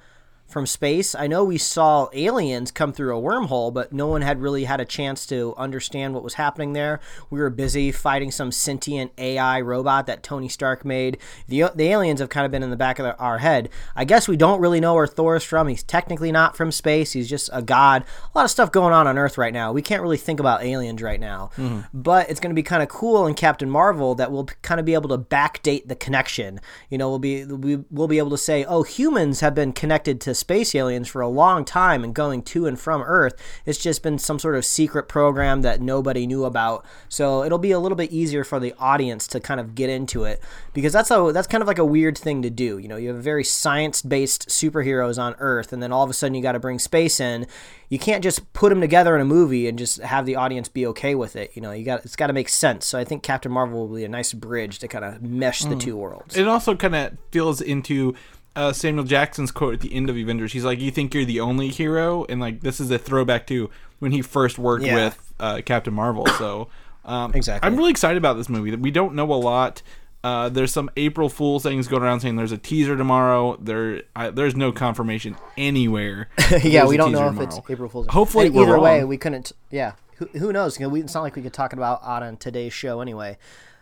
[0.48, 1.14] from space.
[1.14, 4.80] I know we saw aliens come through a wormhole, but no one had really had
[4.80, 7.02] a chance to understand what was happening there.
[7.30, 11.18] We were busy fighting some sentient AI robot that Tony Stark made.
[11.48, 13.70] The, the aliens have kind of been in the back of the, our head.
[13.96, 15.68] I guess we don't really know where Thor is from.
[15.68, 18.06] He's technically not from space, he's just a god.
[18.34, 19.74] A lot of stuff going on on Earth right now.
[19.74, 21.52] We can't really think about aliens right now.
[21.58, 21.82] Mm-hmm.
[21.94, 24.86] But it's going to be kind of cool in Captain Marvel that we'll kind of
[24.86, 26.62] be able to backdate the connection.
[26.90, 30.22] You know, we'll be we, we'll be able to say, "Oh, humans have been connected
[30.22, 33.34] to space aliens for a long time and going to and from Earth.
[33.65, 36.86] It's just been some sort of secret program that nobody knew about.
[37.10, 40.23] So it'll be a little bit easier for the audience to kind of get into
[40.23, 40.41] it
[40.73, 42.78] because that's a that's kind of like a weird thing to do.
[42.78, 46.36] You know, you have very science-based superheroes on Earth, and then all of a sudden
[46.36, 47.47] you got to bring space in.
[47.89, 50.86] You can't just put them together in a movie and just have the audience be
[50.88, 51.52] okay with it.
[51.56, 52.86] You know, you got it's got to make sense.
[52.86, 55.69] So I think Captain Marvel will be a nice bridge to kind of mesh the
[55.69, 55.80] hmm.
[55.80, 56.36] two worlds.
[56.36, 58.13] It also kind of feels into
[58.58, 60.52] uh, Samuel Jackson's quote at the end of Avengers.
[60.52, 63.70] He's like, "You think you're the only hero?" And like, this is a throwback to
[64.00, 64.96] when he first worked Yeah.
[64.96, 66.26] with uh, Captain Marvel.
[66.38, 66.67] So,
[67.06, 67.65] um, Exactly.
[67.67, 68.76] I'm really excited about this movie.
[68.76, 69.82] We don't know a lot.
[70.24, 73.56] Uh, there's some April Fool things going around saying there's a teaser tomorrow.
[73.62, 76.28] There, I, there's no confirmation anywhere.
[76.63, 77.48] yeah, we don't know if tomorrow.
[77.48, 78.08] it's April Fool's.
[78.08, 79.52] Hopefully either way, we couldn't.
[79.72, 80.80] Yeah, who, who knows?
[80.80, 83.38] You know, we, it's not like we could talk about it on today's show anyway.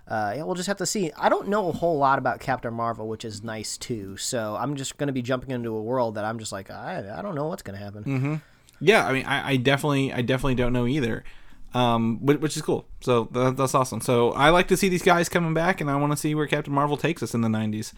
[0.08, 1.12] Uh, yeah, we'll just have to see.
[1.18, 4.18] I don't know a whole lot about Captain Marvel, which is nice too.
[4.18, 7.18] So I'm just going to be jumping into a world that I'm just like, I,
[7.18, 8.04] I don't know what's going to happen.
[8.04, 8.36] Mm-hmm.
[8.82, 11.24] Yeah, I mean, I, I definitely, I definitely don't know either,
[11.74, 12.86] um, which, which is cool.
[13.02, 14.02] So that, that's awesome.
[14.02, 16.46] So I like to see these guys coming back, and I want to see where
[16.46, 17.94] Captain Marvel takes us in the '90s.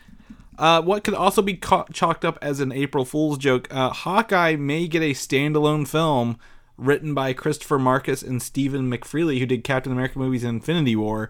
[0.57, 3.67] Uh, what could also be ca- chalked up as an April Fool's joke?
[3.69, 6.37] Uh, Hawkeye may get a standalone film
[6.77, 11.29] written by Christopher Marcus and Stephen McFeely, who did Captain America movies and Infinity War.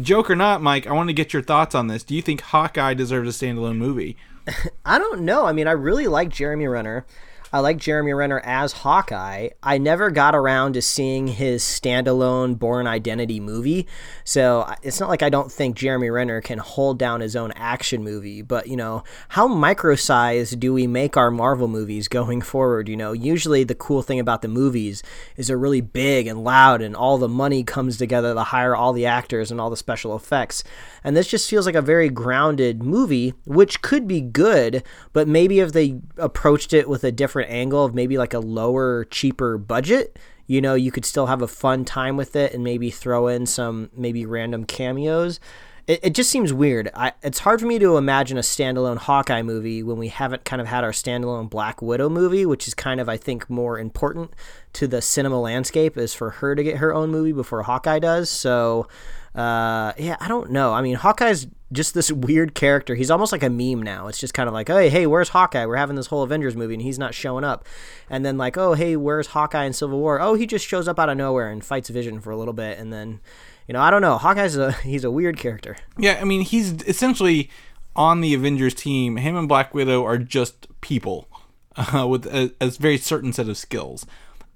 [0.00, 2.04] Joke or not, Mike, I want to get your thoughts on this.
[2.04, 4.16] Do you think Hawkeye deserves a standalone movie?
[4.84, 5.46] I don't know.
[5.46, 7.06] I mean, I really like Jeremy Renner.
[7.52, 9.50] I like Jeremy Renner as Hawkeye.
[9.62, 13.86] I never got around to seeing his standalone Bourne Identity movie.
[14.24, 18.02] So it's not like I don't think Jeremy Renner can hold down his own action
[18.02, 18.42] movie.
[18.42, 22.88] But, you know, how micro-sized do we make our Marvel movies going forward?
[22.88, 25.04] You know, usually the cool thing about the movies
[25.36, 28.92] is they're really big and loud and all the money comes together to hire all
[28.92, 30.64] the actors and all the special effects.
[31.04, 34.82] And this just feels like a very grounded movie, which could be good,
[35.12, 39.04] but maybe if they approached it with a different angle of maybe like a lower,
[39.04, 42.90] cheaper budget, you know, you could still have a fun time with it and maybe
[42.90, 45.40] throw in some maybe random cameos.
[45.86, 46.90] It, it just seems weird.
[46.94, 50.60] I, it's hard for me to imagine a standalone Hawkeye movie when we haven't kind
[50.60, 54.32] of had our standalone Black Widow movie, which is kind of, I think, more important
[54.74, 58.30] to the cinema landscape, is for her to get her own movie before Hawkeye does.
[58.30, 58.88] So,
[59.34, 60.72] uh, yeah, I don't know.
[60.72, 62.94] I mean, Hawkeye's just this weird character.
[62.94, 64.06] He's almost like a meme now.
[64.06, 65.66] It's just kind of like, hey, hey, where's Hawkeye?
[65.66, 67.66] We're having this whole Avengers movie and he's not showing up.
[68.08, 70.20] And then like, oh, hey, where's Hawkeye in Civil War?
[70.20, 72.78] Oh, he just shows up out of nowhere and fights Vision for a little bit,
[72.78, 73.20] and then,
[73.66, 74.16] you know, I don't know.
[74.16, 75.76] Hawkeye's a he's a weird character.
[75.98, 77.50] Yeah, I mean, he's essentially
[77.96, 79.16] on the Avengers team.
[79.16, 81.28] Him and Black Widow are just people
[81.76, 84.06] uh, with a, a very certain set of skills.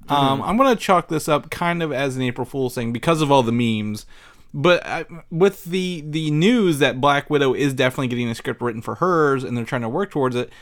[0.09, 3.23] Um, I'm going to chalk this up kind of as an April Fool's thing because
[3.23, 4.07] of all the memes.
[4.53, 8.83] But I, with the the news that Black Widow is definitely getting a script written
[8.83, 10.53] for hers and they're trying to work towards it,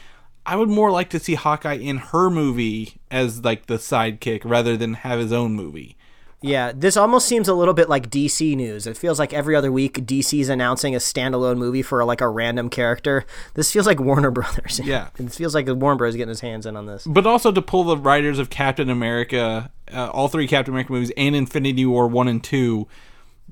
[0.45, 4.77] I would more like to see Hawkeye in her movie as like the sidekick rather
[4.77, 5.97] than have his own movie.
[6.41, 8.87] Yeah, this almost seems a little bit like DC news.
[8.87, 12.71] It feels like every other week DC's announcing a standalone movie for like a random
[12.71, 13.25] character.
[13.55, 14.79] This feels like Warner Brothers.
[14.85, 15.09] Yeah.
[15.19, 16.15] it feels like Warner Bros.
[16.15, 17.05] getting his hands in on this.
[17.07, 21.11] but also to pull the writers of Captain America, uh, all three Captain America movies,
[21.17, 22.87] and Infinity War one and two,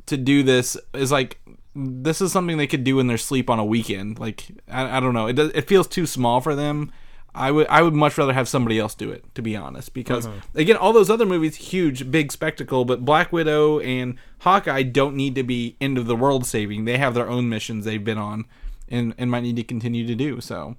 [0.07, 1.41] to do this is like
[1.75, 4.19] this is something they could do in their sleep on a weekend.
[4.19, 6.93] Like I, I don't know, it does, it feels too small for them.
[7.35, 10.25] I would I would much rather have somebody else do it, to be honest, because
[10.55, 15.35] again, all those other movies, huge, big spectacle, but Black Widow and Hawkeye don't need
[15.35, 16.87] to be end of the world saving.
[16.87, 18.47] They have their own missions they've been on,
[18.89, 20.77] and and might need to continue to do so.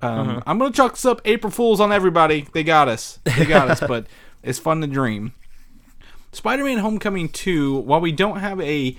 [0.00, 2.46] Um, I'm gonna chalk this up April Fools on everybody.
[2.54, 3.18] They got us.
[3.24, 3.80] They got us.
[3.80, 4.06] But
[4.42, 5.34] it's fun to dream.
[6.38, 7.78] Spider-Man: Homecoming 2.
[7.80, 8.96] While we don't have a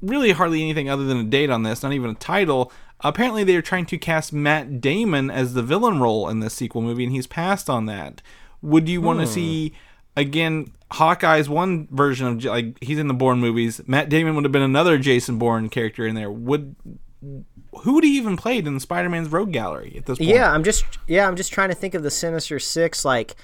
[0.00, 2.72] really hardly anything other than a date on this, not even a title.
[3.00, 6.82] Apparently, they are trying to cast Matt Damon as the villain role in this sequel
[6.82, 8.22] movie, and he's passed on that.
[8.62, 9.32] Would you want to hmm.
[9.32, 9.74] see
[10.18, 13.80] again, Hawkeye's one version of like he's in the Bourne movies.
[13.86, 16.30] Matt Damon would have been another Jason Bourne character in there.
[16.30, 16.76] Would
[17.20, 20.30] who would he even played in Spider-Man's Rogue Gallery at this point?
[20.30, 23.04] Yeah, I'm just yeah, I'm just trying to think of the Sinister Six.
[23.04, 23.36] Like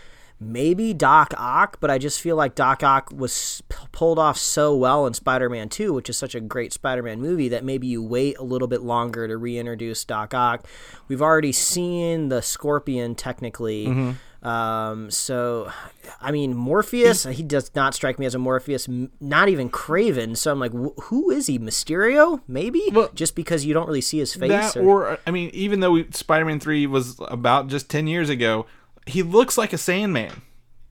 [0.45, 4.75] maybe Doc Ock, but I just feel like Doc Ock was p- pulled off so
[4.77, 8.37] well in Spider-Man 2, which is such a great Spider-Man movie that maybe you wait
[8.39, 10.67] a little bit longer to reintroduce Doc Ock.
[11.09, 13.87] We've already seen the Scorpion technically.
[14.43, 15.73] Um, so,
[16.21, 20.37] I mean, Morbius, he does not strike me as a Morbius, m- not even Kraven.
[20.37, 21.59] So I'm like, wh- who is he?
[21.59, 22.43] Mysterio?
[22.47, 22.83] Maybe?
[22.93, 24.51] Well, just because you don't really see his face?
[24.75, 28.67] that or- or I mean, even though Spider-Man three was about just ten years ago,
[29.07, 30.43] he looks like a Sandman.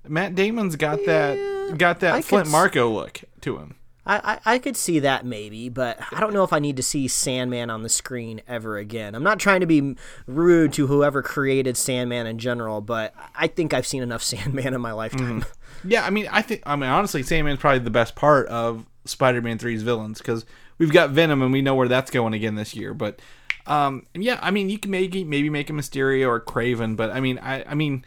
[0.08, 3.76] Matt Damon's got that got that I Flint s- Marko look to him.
[4.06, 6.84] I, I, I could see that maybe, but I don't know if I need to
[6.84, 9.16] see Sandman on the screen ever again.
[9.16, 9.96] I'm not trying to be
[10.28, 14.82] rude to whoever created Sandman in general, but I think I've seen enough Sandman in
[14.82, 15.42] my lifetime.
[15.44, 15.90] Mm-hmm.
[15.90, 19.58] Yeah, I mean, I think I mean honestly, Sandman's probably the best part of Spider-Man
[19.58, 20.46] 3's villains because
[20.78, 22.94] we've got Venom and we know where that's going again this year.
[22.94, 23.22] But
[23.68, 27.20] um, yeah, I mean, you can maybe maybe make a Mysterio or Kraven, but I
[27.20, 28.04] mean, I I mean,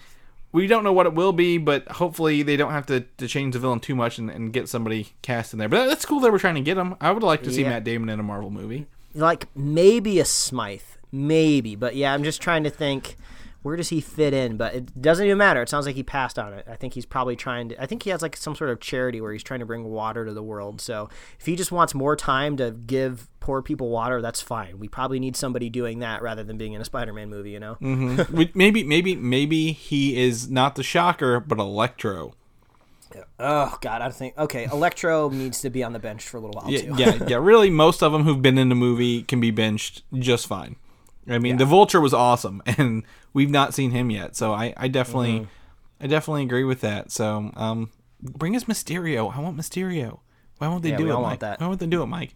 [0.53, 3.53] we don't know what it will be, but hopefully they don't have to, to change
[3.55, 5.69] the villain too much and, and get somebody cast in there.
[5.69, 6.95] But that's cool that we're trying to get him.
[7.01, 7.71] I would like to see Yeah.
[7.71, 8.87] Matt Damon in a Marvel movie.
[9.15, 10.81] like maybe a Smythe,
[11.13, 13.17] maybe, but yeah, I'm just trying to think
[13.63, 14.57] where does he fit in.
[14.57, 15.61] But it doesn't even matter.
[15.63, 16.67] It sounds like he passed on it.
[16.71, 17.83] I think he's probably trying to.
[17.83, 20.25] I think he has like some sort of charity where he's trying to bring water
[20.25, 20.81] to the world.
[20.81, 21.09] So
[21.41, 24.79] if he just wants more time to give poor people water, that's fine.
[24.79, 27.51] We probably need somebody doing that rather than being in a Spider-Man movie.
[27.51, 27.77] You know.
[27.83, 28.37] Mm-hmm.
[28.37, 32.35] We- maybe maybe maybe he is not the Shocker, but Electro.
[33.39, 34.65] Oh God, I think okay.
[34.65, 36.95] Electro needs to be on the bench for a little while Yeah, too.
[36.99, 37.37] yeah, yeah.
[37.37, 40.77] Really, most of them who've been in the movie can be benched just fine.
[41.29, 44.89] I mean, the Vulture was awesome, and we've not seen him yet, so I, I
[44.89, 46.05] definitely, Mm-hmm.
[46.05, 47.11] I definitely agree with that.
[47.11, 49.35] So, um, bring us Mysterio.
[49.35, 50.21] I want Mysterio.
[50.59, 51.23] Why won't they Yeah, do it, Mike?
[51.23, 51.61] want that.
[51.61, 52.35] Why won't they do it, Mike?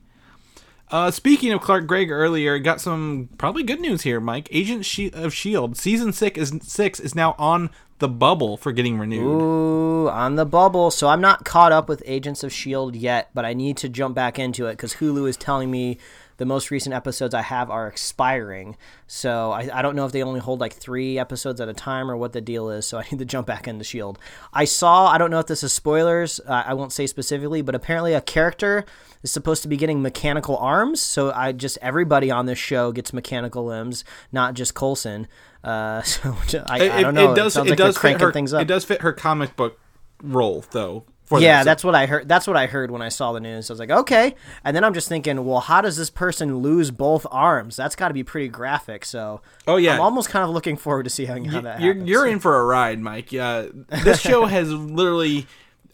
[0.90, 4.48] Uh, speaking of Clark Gregg earlier, got some probably good news here, Mike.
[4.50, 8.98] Agent She- of Shield season six is six is now on the bubble for getting
[8.98, 9.22] renewed.
[9.24, 10.90] Ooh, on the bubble.
[10.90, 14.16] So I'm not caught up with Agents of Shield yet, but I need to jump
[14.16, 15.98] back into it because Hulu is telling me
[16.40, 18.74] the most recent episodes I have are expiring.
[19.06, 22.10] So I, I don't know if they only hold like three episodes at a time
[22.10, 22.86] or what the deal is.
[22.86, 24.18] So I need to jump back into Shield.
[24.50, 25.06] I saw.
[25.08, 26.40] I don't know if this is spoilers.
[26.40, 28.86] Uh, I won't say specifically, but apparently a character
[29.22, 30.98] is supposed to be getting mechanical arms.
[31.02, 35.28] So I just everybody on this show gets mechanical limbs, not just Coulson.
[35.62, 36.34] Uh, so
[36.66, 37.32] I, I don't know.
[37.32, 37.52] It, does.
[37.52, 38.32] sounds It like does fit her.
[38.32, 38.62] things up.
[38.62, 39.78] It does fit her comic book
[40.22, 41.04] role, though.
[41.38, 41.60] Yeah, that.
[41.60, 42.28] So- that's what I heard.
[42.28, 43.70] That's what I heard when I saw the news.
[43.70, 44.34] I was like, okay.
[44.64, 47.76] And then I'm just thinking, well, how does this person lose both arms?
[47.76, 49.04] That's got to be pretty graphic.
[49.04, 49.94] So, Oh, yeah.
[49.94, 52.08] I'm almost kind of looking forward to see how, that you're happens.
[52.08, 53.30] you're in for a ride, Mike.
[53.32, 53.66] Yeah,
[54.04, 55.46] this show has literally.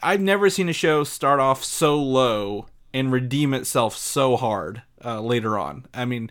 [0.02, 5.20] I've never seen a show start off so low and redeem itself so hard uh,
[5.20, 5.86] later on.
[5.94, 6.30] I mean,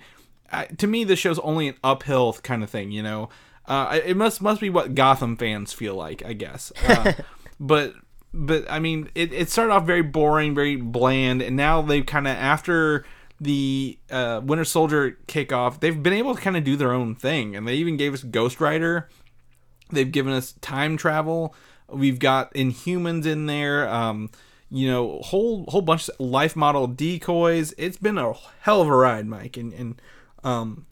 [0.52, 2.92] I, to me, this show's only an uphill kind of thing.
[2.92, 3.30] You know,
[3.68, 6.72] uh, it must must be what Gotham fans feel like, I guess.
[6.88, 7.14] Uh,
[7.60, 7.94] but
[8.36, 12.28] but I mean, it, it started off very boring, very bland, and now they've kind
[12.28, 13.06] of after
[13.40, 17.56] the uh, Winter Soldier kickoff, they've been able to kind of do their own thing,
[17.56, 19.10] and they even gave us Ghost Rider.
[19.92, 21.56] They've given us time travel.
[21.88, 23.88] We've got Inhumans in there.
[23.88, 24.30] Um,
[24.70, 27.74] you know, whole whole bunch of life model decoys.
[27.78, 30.02] It's been a hell of a ride, Mike, and and
[30.44, 30.86] um,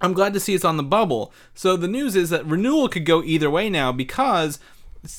[0.00, 1.32] I'm glad to see it's on the bubble.
[1.54, 4.58] So the news is that renewal could go either way now because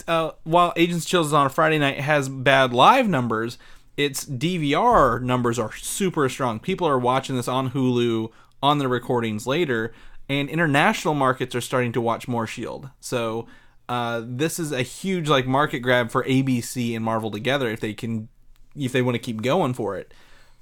[0.08, 3.58] uh, while Agents of Shield is on a Friday night, has bad live numbers.
[3.98, 6.60] Its DVR numbers are super strong.
[6.60, 8.30] People are watching this on Hulu
[8.62, 9.94] on the recordings later,
[10.28, 12.90] and international markets are starting to watch more Shield.
[13.00, 13.48] So
[13.88, 17.94] uh, this is a huge like market grab for ABC and Marvel together if they
[17.94, 18.28] can
[18.76, 20.14] if they want to keep going for it.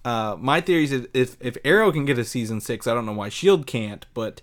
[0.05, 3.13] Uh, my theory is if if Arrow can get a season six, I don't know
[3.13, 4.05] why Shield can't.
[4.13, 4.41] But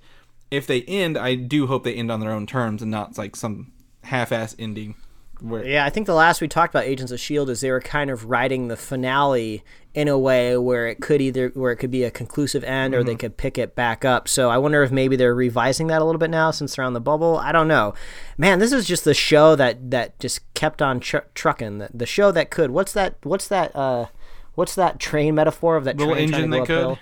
[0.51, 3.37] if they end, I do hope they end on their own terms and not like
[3.37, 4.95] some half-ass ending.
[5.41, 7.81] Where, Yeah, I think the last we talked about Agents of Shield is they were
[7.81, 11.91] kind of writing the finale in a way where it could either where it could
[11.91, 14.29] be a conclusive end or they could pick it back up.
[14.29, 16.93] So I wonder if maybe they're revising that a little bit now since they're on
[16.93, 17.39] the bubble.
[17.39, 17.95] I don't know.
[18.37, 21.79] Man, this is just the show that that just kept on tr- trucking.
[21.79, 22.71] The, the show that could.
[22.71, 23.17] What's that?
[23.23, 23.75] What's that?
[23.75, 24.07] Uh,
[24.55, 26.85] what's that train metaphor of that Little engine that could?
[26.85, 26.99] uphill?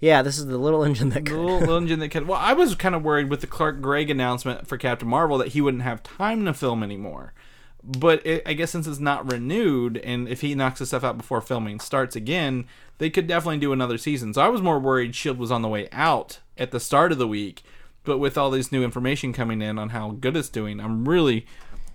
[0.00, 1.36] Yeah, this is the little engine that could.
[1.36, 2.28] little, little engine that could.
[2.28, 5.48] Well, I was kind of worried with the Clark Gregg announcement for Captain Marvel that
[5.48, 7.32] he wouldn't have time to film anymore.
[7.82, 11.16] But it, I guess since it's not renewed, and if he knocks the stuff out
[11.16, 12.66] before filming starts again,
[12.98, 14.34] they could definitely do another season.
[14.34, 17.18] So I was more worried Shield was on the way out at the start of
[17.18, 17.62] the week.
[18.02, 21.44] But with all this new information coming in on how good it's doing, I'm really,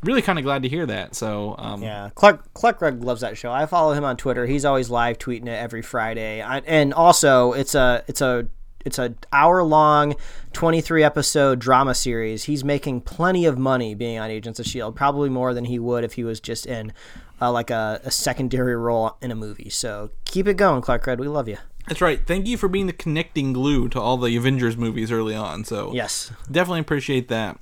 [0.04, 1.16] really kind of glad to hear that.
[1.16, 3.52] So um, Yeah, Clark Clark Gregg loves that show.
[3.52, 4.46] I follow him on Twitter.
[4.46, 6.42] He's always live tweeting it every Friday.
[6.42, 8.48] I, and also, it's a it's a
[8.84, 10.16] it's a hour long,
[10.54, 12.46] twenty three episode drama series.
[12.46, 16.04] He's making plenty of money being on Agents of Shield, probably more than he would
[16.04, 16.92] if he was just in
[17.40, 19.70] uh, like a, a secondary role in a movie.
[19.70, 21.20] So keep it going, Clark Gregg.
[21.20, 21.58] We love you.
[21.88, 22.26] that's right.
[22.26, 25.64] Thank you for being the connecting glue to all the Avengers movies early on.
[25.64, 26.32] So Yes.
[26.50, 27.60] definitely appreciate that.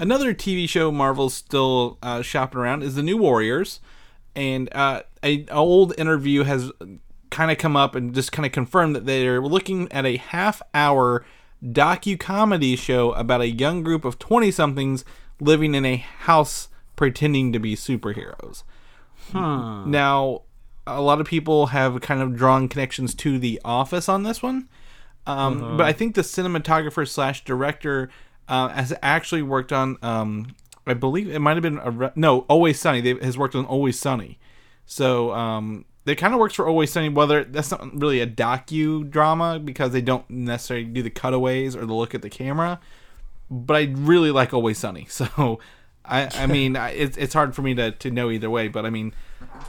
[0.00, 3.80] Another TV show Marvel's still uh, shopping around is the New Warriors,
[4.34, 6.72] and uh, a a old interview has
[7.28, 10.62] kind of come up and just kind of confirmed that they're looking at a half
[10.72, 11.22] hour
[11.62, 15.04] docu comedy show about a young group of twenty somethings
[15.38, 18.62] living in a house pretending to be superheroes.
[19.90, 20.44] Now,
[20.86, 24.70] a lot of people have kind of drawn connections to The Office on this one,
[25.26, 28.08] um, but I think the cinematographer slash director
[28.50, 29.96] uh, has actually worked on.
[30.02, 30.54] Um,
[30.86, 33.00] I believe it might have been a re- no Always Sunny.
[33.00, 34.38] They has worked on Always Sunny,
[34.84, 37.08] so um, it kind of works for Always Sunny.
[37.08, 41.86] Whether that's not really a docu drama because they don't necessarily do the cutaways or
[41.86, 42.80] the look at the camera,
[43.48, 45.06] but I really like Always Sunny.
[45.10, 45.60] So,
[46.04, 48.66] I I mean, I, it's it's hard for me to to know either way.
[48.66, 49.14] But I mean,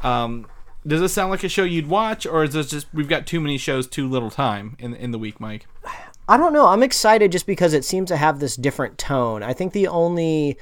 [0.02, 0.48] um,
[0.88, 3.40] does this sound like a show you'd watch, or is this just we've got too
[3.40, 5.68] many shows, too little time in in the week, Mike?
[6.32, 6.68] I don't know.
[6.68, 9.44] I'm excited just because it seems to have this different tone.
[9.44, 10.58] I think the only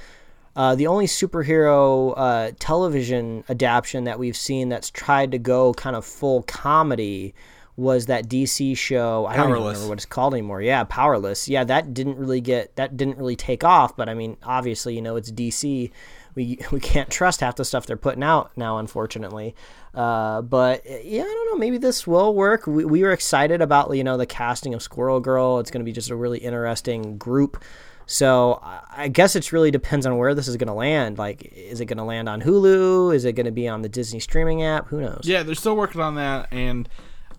[0.55, 5.95] uh, the only superhero uh, television adaptation that we've seen that's tried to go kind
[5.95, 7.35] of full comedy
[7.75, 9.27] was that DC show.
[9.27, 10.63] I don't even remember what it's called anymore.
[10.63, 11.47] Yeah, Powerless.
[11.47, 13.95] Yeah, that didn't really get that didn't really take off.
[13.95, 15.91] But I mean, obviously, you know, it's DC.
[16.39, 19.55] We we can't trust half the stuff they're putting out now, unfortunately.
[19.93, 21.57] Uh, but yeah, I don't know.
[21.57, 22.65] Maybe this will work.
[22.65, 25.59] We, we were excited about you know the casting of Squirrel Girl.
[25.59, 27.61] It's going to be just a really interesting group.
[28.05, 31.19] So I- guess it really depends on where this is going to land.
[31.19, 33.13] Like, is it going to land on Hulu?
[33.13, 34.87] Is it going to be on the Disney streaming app?
[34.87, 35.21] Who knows?
[35.25, 36.89] Yeah, they're still working on that, and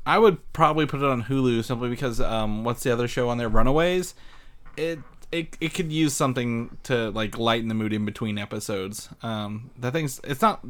[0.06, 3.38] I would probably put it on Hulu simply because um, what's the other show on
[3.38, 3.48] there?
[3.48, 4.14] Runaways.
[4.76, 5.00] It
[5.32, 9.08] it it could use something to like lighten the mood in between episodes.
[9.22, 10.60] Um, that thing's it's not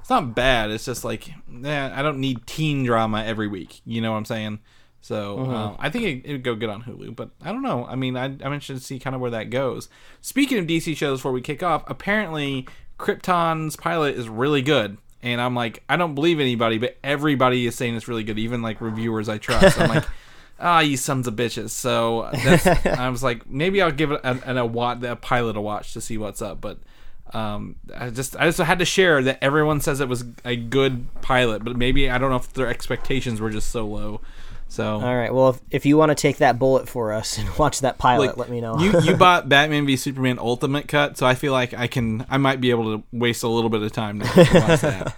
[0.00, 0.70] it's not bad.
[0.70, 1.28] It's just like
[1.64, 3.80] eh, I don't need teen drama every week.
[3.84, 4.60] You know what I'm saying?
[5.02, 7.86] So um, I think it, it would go good on Hulu, but I don't know.
[7.86, 9.88] I mean, I, I'm interested to see kind of where that goes.
[10.20, 12.66] Speaking of DC shows, before we kick off, apparently
[12.98, 17.76] Krypton's pilot is really good, and I'm like, I don't believe anybody, but everybody is
[17.76, 19.80] saying it's really good, even like reviewers I trust.
[19.80, 20.04] I'm like,
[20.60, 21.70] ah, you sons of bitches.
[21.70, 25.56] So that's, I was like, maybe I'll give it a, a, a, wat- a pilot
[25.56, 26.78] a watch to see what's up, but.
[27.32, 31.06] Um, I just I just had to share that everyone says it was a good
[31.22, 34.20] pilot, but maybe I don't know if their expectations were just so low.
[34.70, 35.32] So All right.
[35.34, 38.28] Well, if, if you want to take that bullet for us and watch that pilot,
[38.28, 38.78] like, let me know.
[38.80, 42.38] you you bought Batman v Superman Ultimate Cut, so I feel like I can I
[42.38, 45.16] might be able to waste a little bit of time to watch that.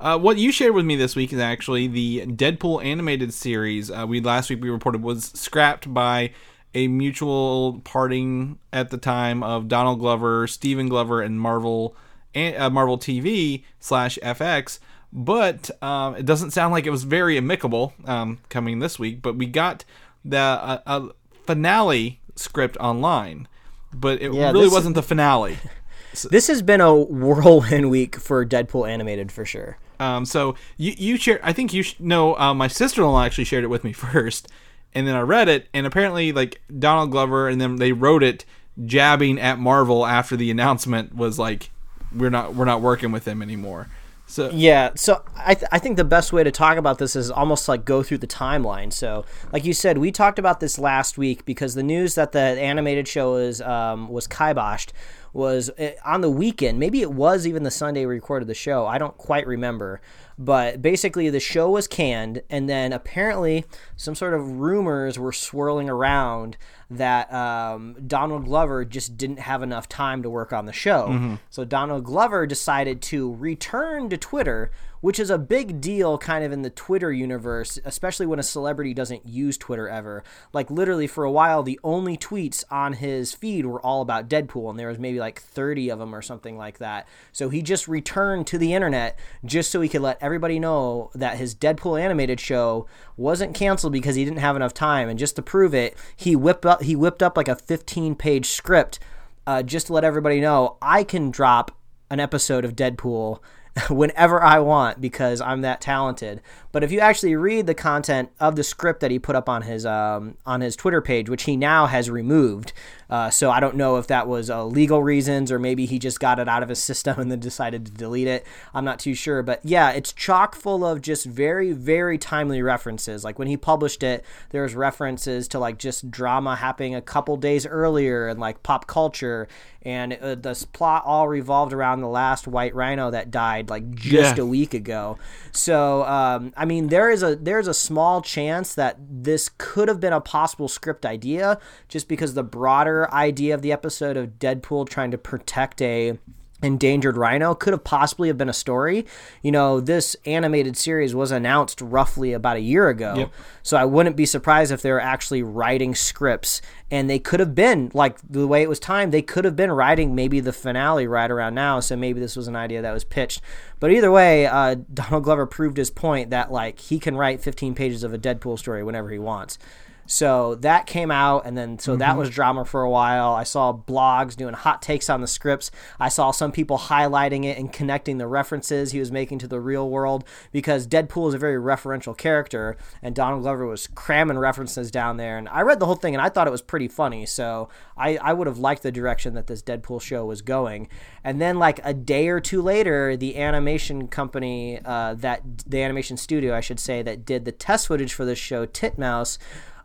[0.00, 3.90] Uh, what you shared with me this week is actually the Deadpool animated series.
[3.90, 6.32] Uh, we last week we reported was scrapped by
[6.74, 11.94] a mutual parting at the time of Donald Glover, Stephen Glover, and Marvel
[12.34, 14.78] and uh, Marvel TV slash FX.
[15.12, 19.20] But um, it doesn't sound like it was very amicable um, coming this week.
[19.20, 19.84] But we got
[20.24, 21.08] the uh, uh,
[21.44, 23.48] finale script online,
[23.92, 25.58] but it Yeah, really wasn't the finale.
[26.30, 29.76] this has been a whirlwind week for Deadpool animated for sure.
[30.00, 31.40] Um, so you you shared.
[31.44, 32.00] I think you sh-.
[32.00, 34.48] Uh, my sister in law actually shared it with me first,
[34.94, 38.44] and then I read it, and apparently like Donald Glover, and then they wrote it
[38.86, 41.70] jabbing at Marvel after the announcement was like,
[42.16, 43.88] we're not we're not working with them anymore.
[44.26, 47.32] So Yeah, so I, th- I think the best way to talk about this is
[47.32, 48.92] almost like go through the timeline.
[48.92, 52.38] So, like you said, we talked about this last week because the news that the
[52.38, 54.90] animated show is um, was kiboshed
[55.32, 56.78] was uh, on the weekend.
[56.78, 58.86] Maybe it was even the Sunday we recorded the show.
[58.86, 60.00] I don't quite remember.
[60.38, 63.66] But basically, the show was canned, and then apparently
[63.96, 66.56] some sort of rumors were swirling around
[66.90, 71.38] that um, Donald Glover just didn't have enough time to work on the show.
[71.48, 74.70] So Donald Glover decided to return to Twitter,
[75.00, 78.92] which is a big deal kind of in the Twitter universe, especially when a celebrity
[78.92, 80.22] doesn't use Twitter ever.
[80.52, 84.68] Like literally for a while, the only tweets on his feed were all about Deadpool,
[84.68, 87.08] and there was maybe like 30 of them or something like that.
[87.32, 91.38] So he just returned to the internet just so he could let everybody know that
[91.38, 92.86] his Deadpool animated show
[93.16, 95.08] wasn't canceled because he didn't have enough time.
[95.08, 98.46] And just to prove it, he whipped up he whipped up like a 15 page
[98.46, 98.98] script
[99.46, 101.76] uh, just to let everybody know I can drop
[102.10, 103.40] an episode of Deadpool
[103.90, 106.40] whenever I want because I'm that talented.
[106.72, 109.62] But if you actually read the content of the script that he put up on
[109.62, 112.72] his um, on his Twitter page, which he now has removed,
[113.10, 116.20] Uh, so I don't know if that was uh, legal reasons or maybe he just
[116.20, 118.46] got it out of his system and then decided to delete it.
[118.72, 123.24] I'm not too sure, but yeah, it's chock full of just very, very timely references.
[123.24, 127.66] Like when he published it, there's references to like just drama happening a couple days
[127.66, 129.48] earlier and like pop culture
[129.82, 134.36] and uh, this plot all revolved around the last white rhino that died like just
[134.36, 134.42] Yeah.
[134.42, 135.16] a week ago.
[135.52, 139.98] So um, I mean, there is a there's a small chance that this could have
[139.98, 141.58] been a possible script idea,
[141.88, 146.18] just because the broader idea of the episode of Deadpool trying to protect a
[146.62, 149.06] endangered rhino could have possibly have been a story.
[149.42, 153.14] You know, this animated series was announced roughly about a year ago.
[153.16, 153.32] Yep.
[153.62, 157.54] So I wouldn't be surprised if they were actually writing scripts and they could have
[157.54, 161.06] been like the way it was timed, they could have been writing maybe the finale
[161.06, 161.80] right around now.
[161.80, 163.40] So maybe this was an idea that was pitched.
[163.78, 167.74] But either way, uh, Donald Glover proved his point that like he can write 15
[167.74, 169.58] pages of a Deadpool story whenever he wants.
[170.06, 173.32] So that came out, and then so that was drama for a while.
[173.32, 175.70] I saw blogs doing hot takes on the scripts.
[176.00, 179.60] I saw some people highlighting it and connecting the references he was making to the
[179.60, 184.90] real world because Deadpool is a very referential character, and Donald Glover was cramming references
[184.90, 185.38] down there.
[185.38, 187.24] And I read the whole thing, and I thought it was pretty funny.
[187.26, 190.88] So I, I would have liked the direction that this Deadpool show was going.
[191.22, 196.16] And then, like a day or two later, the animation company uh, that the animation
[196.16, 199.38] studio, I should say, that did the test footage for this show, Titmouse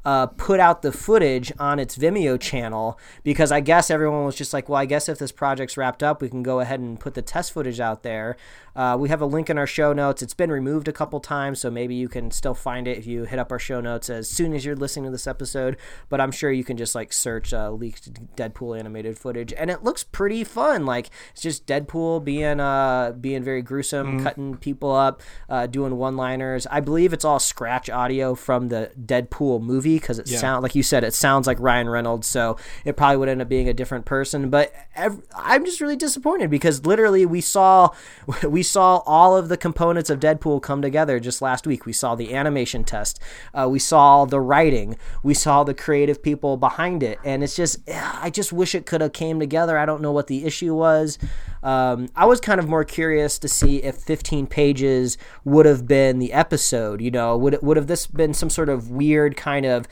[0.06, 4.54] uh, put out the footage on its Vimeo channel because I guess everyone was just
[4.54, 7.16] like, well, I guess if this project's wrapped up, we can go ahead and put
[7.16, 8.38] the test footage out there.
[8.76, 10.22] Uh, we have a link in our show notes.
[10.22, 13.24] It's been removed a couple times, so maybe you can still find it if you
[13.24, 15.78] hit up our show notes as soon as you're listening to this episode.
[16.10, 19.84] But I'm sure you can just like search uh, leaked Deadpool animated footage, and it
[19.84, 20.86] looks pretty fun.
[20.86, 26.68] Like it's just Deadpool being uh being very gruesome, cutting people up, uh, doing one-liners.
[26.68, 30.40] I believe it's all scratch audio from the Deadpool movie because it Yeah.
[30.40, 33.50] sound like you said it sounds like Ryan Reynolds, so it probably would end up
[33.50, 34.50] being a different person.
[34.50, 37.90] But ev- I'm just really disappointed because literally we saw
[38.48, 41.86] we saw all of the components of Deadpool come together just last week.
[41.86, 43.20] We saw the animation test,
[43.54, 47.78] uh, we saw the writing, we saw the creative people behind it, and it's just
[47.90, 49.78] I just wish it could have came together.
[49.78, 51.18] I don't know what the issue was.
[51.64, 56.20] Um, I was kind of more curious to see if 15 pages would have been
[56.20, 57.02] the episode.
[57.02, 59.85] You know, would would have this been some sort of weird kind of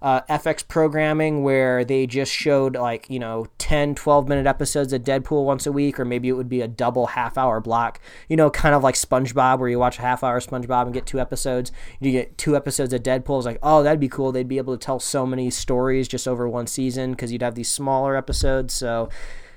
[0.00, 5.02] uh, FX programming where they just showed like, you know, 10, 12 minute episodes of
[5.02, 8.36] Deadpool once a week, or maybe it would be a double half hour block, you
[8.36, 11.18] know, kind of like SpongeBob where you watch a half hour SpongeBob and get two
[11.18, 11.72] episodes.
[12.00, 13.38] You get two episodes of Deadpool.
[13.38, 14.30] It's like, oh, that'd be cool.
[14.30, 17.56] They'd be able to tell so many stories just over one season because you'd have
[17.56, 18.74] these smaller episodes.
[18.74, 19.08] So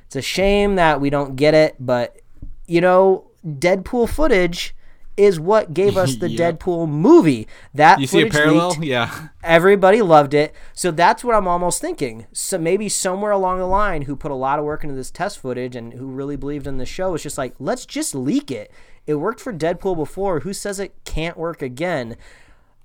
[0.07, 2.17] it's a shame that we don't get it, but,
[2.65, 4.75] you know, Deadpool footage.
[5.21, 6.59] Is what gave us the Yep.
[6.59, 7.47] Deadpool movie.
[7.73, 8.69] That You see a parallel?
[8.71, 9.27] leaked Yeah.
[9.43, 10.53] everybody loved it.
[10.73, 12.25] So that's what I'm almost thinking.
[12.33, 15.37] So maybe somewhere along the line, who put a lot of work into this test
[15.39, 18.71] footage and who really believed in the show was just like, let's just leak it.
[19.05, 20.39] It worked for Deadpool before.
[20.41, 22.15] Who says it can't work again?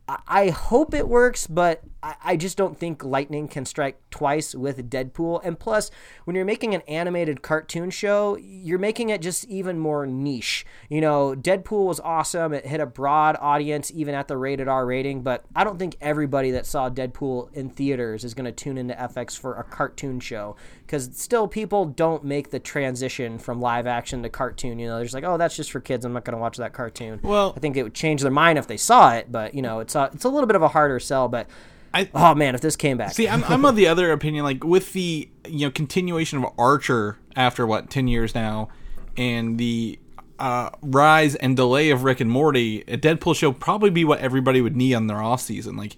[0.09, 4.54] I- I hope it works, but I- I just don't think lightning can strike twice
[4.54, 5.40] with Deadpool.
[5.42, 5.90] And plus,
[6.24, 10.64] when you're making an animated cartoon show, you're making it just even more niche.
[10.88, 12.52] You know, Deadpool was awesome.
[12.52, 15.96] It hit a broad audience, even at the rated R rating, but I don't think
[16.00, 20.20] everybody that saw Deadpool in theaters is going to tune into FX for a cartoon
[20.20, 20.54] show.
[20.86, 24.78] Because still, people don't make the transition from live action to cartoon.
[24.78, 26.04] You know, they're just like, oh, that's just for kids.
[26.04, 27.18] I'm not going to watch that cartoon.
[27.24, 29.80] Well- I think it would change their mind if they saw it, but you know,
[29.80, 31.26] it's a, it's a little bit of a harder sell.
[31.26, 31.48] But
[31.97, 34.44] I- oh man, if this came back, See, I'm, I'm of the other opinion.
[34.44, 38.68] Like with the you know continuation of Archer after what ten years now,
[39.16, 39.99] and the
[40.38, 44.61] uh, rise and delay of Rick and Morty, a Deadpool show probably be what everybody
[44.61, 45.76] would need on their off season.
[45.76, 45.97] Like,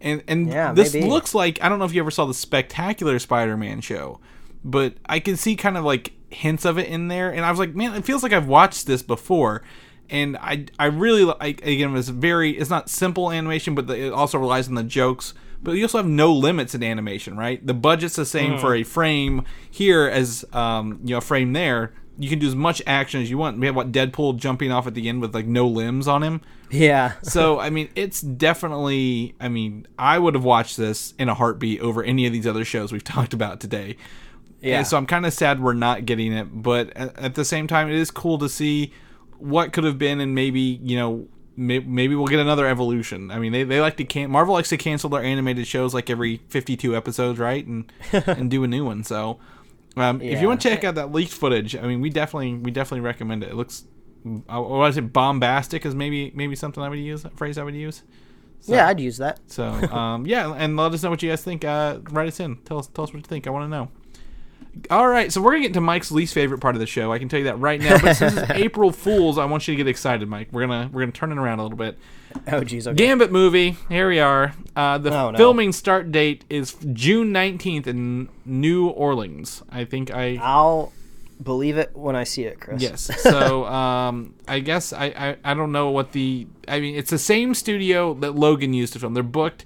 [0.00, 1.08] and and Yeah, this maybe.
[1.08, 4.20] looks like I don't know if you ever saw the Spectacular Spider-Man show,
[4.64, 7.58] but I can see kind of like hints of it in there, and I was
[7.58, 9.62] like, man, it feels like I've watched this before.
[10.10, 11.96] And I, I really like again.
[11.96, 15.34] It's very, it's not simple animation, but the, it also relies on the jokes.
[15.62, 17.64] But you also have no limits in animation, right?
[17.64, 21.92] The budget's the same for a frame here as um, you know a frame there.
[22.18, 23.58] You can do as much action as you want.
[23.58, 26.40] We have what Deadpool jumping off at the end with like no limbs on him.
[26.70, 29.34] yeah, So I mean, it's definitely.
[29.38, 32.64] I mean, I would have watched this in a heartbeat over any of these other
[32.64, 33.96] shows we've talked about today.
[34.62, 34.78] Yeah.
[34.78, 37.66] And so I'm kind of sad we're not getting it, but at, at the same
[37.66, 38.92] time, it is cool to see
[39.40, 43.30] what could have been, and maybe you know, may, maybe we'll get another evolution.
[43.30, 46.10] I mean, they, they like to can Marvel likes to cancel their animated shows like
[46.10, 49.04] every 52 episodes, right, and and do a new one.
[49.04, 49.38] So.
[49.96, 52.70] Um, If you want to check out that leaked footage, I mean, we definitely we
[52.70, 53.50] definitely recommend it.
[53.50, 53.84] It looks,
[54.24, 55.12] uh, what is it?
[55.12, 57.24] Bombastic is maybe maybe something I would use.
[57.24, 58.04] A phrase I would use.
[58.66, 59.40] yeah, I'd use that.
[59.48, 61.64] So, um, yeah, and let us know what you guys think.
[61.64, 62.58] Uh, write us in.
[62.58, 63.48] Tell us, tell us what you think.
[63.48, 63.90] I want to know.
[64.90, 67.12] All right, so we're gonna get to Mike's least favorite part of the show.
[67.12, 68.00] I can tell you that right now.
[68.00, 70.48] But since it's April Fools, I want you to get excited, Mike.
[70.52, 71.98] We're gonna we're gonna turn it around a little bit.
[72.46, 72.86] Oh, jeez.
[72.86, 72.94] Okay.
[72.96, 73.76] Gambit movie.
[73.88, 74.54] Here we are.
[74.76, 75.36] Uh, the Oh, no.
[75.36, 79.62] filming start date is June nineteenth in New Orleans.
[79.70, 80.92] I think I I'll
[81.42, 82.80] believe it when I see it, Chris.
[82.82, 83.10] Yes.
[83.22, 87.18] So um, I guess I, I I don't know what the I mean it's the
[87.18, 89.14] same studio that Logan used to film.
[89.14, 89.64] They're booked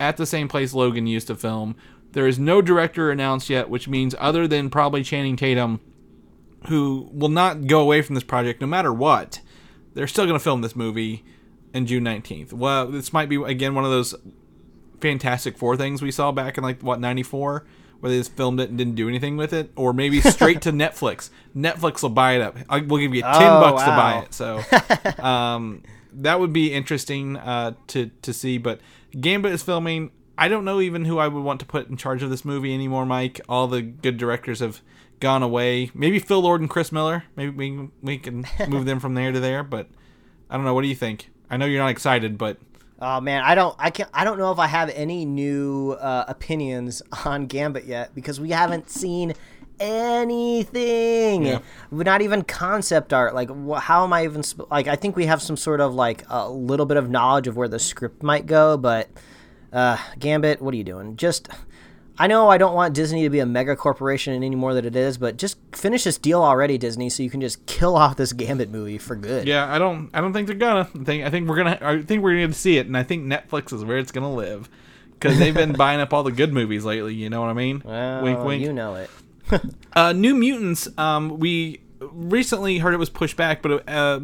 [0.00, 1.76] at the same place Logan used to film.
[2.12, 5.80] There is no director announced yet, which means other than probably Channing Tatum,
[6.68, 9.40] who will not go away from this project no matter what,
[9.94, 11.24] they're still going to film this movie
[11.72, 12.52] in June nineteenth.
[12.52, 14.14] Well, this might be again one of those
[15.00, 17.64] Fantastic Four things we saw back in like what '94,
[18.00, 20.72] where they just filmed it and didn't do anything with it, or maybe straight to
[20.72, 21.30] Netflix.
[21.56, 22.56] Netflix will buy it up.
[22.68, 24.34] I, we'll give you ten Oh, bucks to buy it.
[24.34, 25.82] So, um,
[26.12, 28.58] that would be interesting uh, to to see.
[28.58, 28.80] But
[29.18, 30.10] Gambit is filming.
[30.40, 32.72] I don't know even who I would want to put in charge of this movie
[32.74, 33.40] anymore, Mike.
[33.48, 34.80] All the good directors have
[35.20, 35.90] gone away.
[35.94, 37.24] Maybe Phil Lord and Chris Miller.
[37.36, 39.62] Maybe we we can move them from there to there.
[39.62, 39.88] But
[40.48, 40.74] I don't know.
[40.74, 41.30] What do you think?
[41.50, 42.56] I know you're not excited, but
[43.02, 46.26] Oh man, I don't, I can, I don't know if I have any new uh,
[46.28, 49.32] opinions on Gambit yet because we haven't seen
[49.78, 51.46] anything.
[51.46, 51.60] Yeah.
[51.90, 53.34] We're not even concept art.
[53.34, 54.86] Like, wh- how am I even sp- like?
[54.86, 57.68] I think we have some sort of like a little bit of knowledge of where
[57.68, 59.08] the script might go, but
[59.72, 61.16] uh, Gambit, what are you doing?
[61.16, 61.48] Just.
[62.18, 64.94] I know I don't want Disney to be a mega corporation any more than it
[64.94, 68.34] is, but just finish this deal already, Disney, so you can just kill off this
[68.34, 69.48] Gambit movie for good.
[69.48, 70.10] Yeah, I don't.
[70.12, 70.86] I don't think they're gonna.
[70.94, 71.24] I think.
[71.24, 71.78] I think we're gonna.
[71.80, 74.68] I think we're gonna see it, and I think Netflix is where it's gonna live,
[75.14, 77.14] because they've been buying up all the good movies lately.
[77.14, 77.80] You know what I mean?
[77.82, 78.62] Well, wink, wink.
[78.62, 79.10] You know it.
[79.96, 80.88] Uh, New Mutants.
[80.98, 84.20] Um, we recently heard it was pushed back, but uh,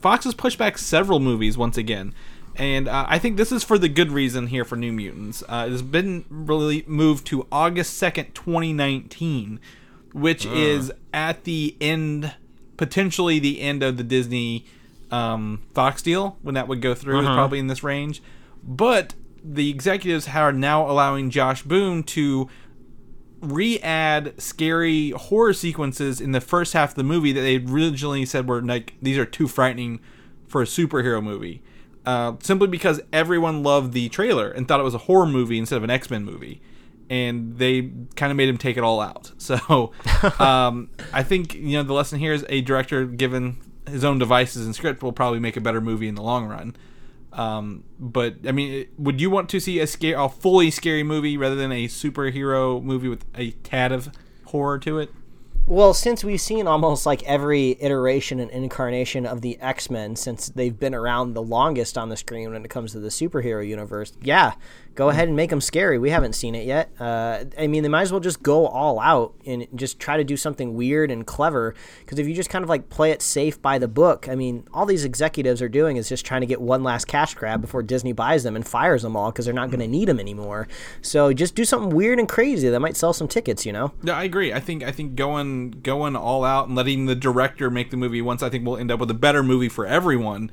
[0.00, 2.12] Fox has pushed back several movies once again,
[2.56, 5.42] and uh, I think this is for the good reason here for New Mutants.
[5.42, 9.60] Uh, it has been really moved to August second, twenty nineteen,
[10.12, 12.34] which is at the end,
[12.76, 14.66] potentially the end of the Disney
[15.10, 17.20] um, Fox deal when that would go through.
[17.20, 18.22] Is probably in this range,
[18.62, 22.48] but the executives are now allowing Josh Boone to
[23.40, 28.48] re-add scary horror sequences in the first half of the movie that they originally said
[28.48, 30.00] were like these are too frightening
[30.46, 31.62] for a superhero movie.
[32.06, 35.76] Uh, simply because everyone loved the trailer and thought it was a horror movie instead
[35.76, 36.60] of an X Men movie,
[37.08, 39.32] and they kind of made him take it all out.
[39.38, 39.92] So,
[40.38, 44.64] um, I think you know the lesson here is a director given his own devices
[44.64, 46.76] and script will probably make a better movie in the long run.
[47.32, 51.36] Um, but I mean, would you want to see a scare, a fully scary movie
[51.36, 54.10] rather than a superhero movie with a tad of
[54.46, 55.10] horror to it?
[55.66, 60.50] Well, since we've seen almost like every iteration and incarnation of the X Men since
[60.50, 64.12] they've been around the longest on the screen when it comes to the superhero universe,
[64.20, 64.52] yeah,
[64.94, 65.98] go ahead and make them scary.
[65.98, 66.90] We haven't seen it yet.
[67.00, 70.24] Uh, I mean, they might as well just go all out and just try to
[70.24, 71.74] do something weird and clever.
[72.00, 74.66] Because if you just kind of like play it safe by the book, I mean,
[74.72, 77.82] all these executives are doing is just trying to get one last cash grab before
[77.82, 80.68] Disney buys them and fires them all because they're not going to need them anymore.
[81.02, 83.92] So just do something weird and crazy that might sell some tickets, you know?
[84.02, 84.52] Yeah, I agree.
[84.52, 88.22] I think I think going going all out and letting the director make the movie
[88.22, 90.50] once, I think we'll end up with a better movie for everyone,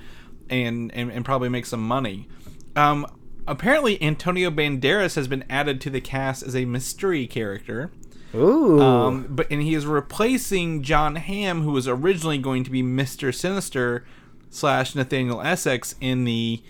[0.50, 2.28] and and, and probably make some money.
[2.76, 3.06] Um,
[3.48, 7.92] apparently, Antonio Banderas has been added to the cast as a mystery character.
[8.34, 8.82] Ooh.
[8.82, 13.32] Um, but and he is replacing John Hamm, who was originally going to be Mister
[13.32, 14.06] Sinister
[14.50, 16.62] slash Nathaniel Essex in the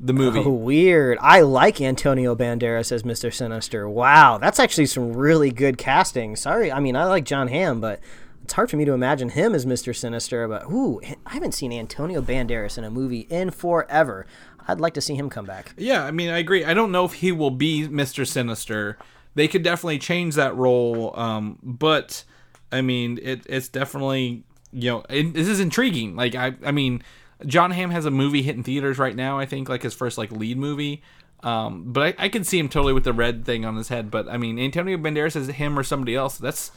[0.00, 0.42] the movie.
[0.44, 1.18] Oh, weird.
[1.20, 3.32] I like Antonio Banderas as Mr.
[3.32, 3.88] Sinister.
[3.88, 6.36] Wow, that's actually some really good casting.
[6.36, 8.00] Sorry, I mean I like John Hamm, but
[8.44, 9.94] it's hard for me to imagine him as Mr.
[9.94, 10.46] Sinister.
[10.46, 14.24] But ooh, I haven't seen Antonio Banderas in a movie in forever.
[14.68, 15.72] I'd like to see him come back.
[15.78, 16.64] Yeah, I mean, I agree.
[16.64, 18.98] I don't know if he will be Mister Sinister.
[19.34, 22.24] They could definitely change that role, um, but
[22.70, 26.16] I mean, it, it's definitely you know it, this is intriguing.
[26.16, 27.02] Like I, I mean,
[27.46, 29.38] John Hamm has a movie hitting theaters right now.
[29.38, 31.02] I think like his first like lead movie.
[31.42, 34.10] Um, but I, I can see him totally with the red thing on his head.
[34.10, 36.36] But I mean, Antonio Banderas as him or somebody else.
[36.36, 36.72] That's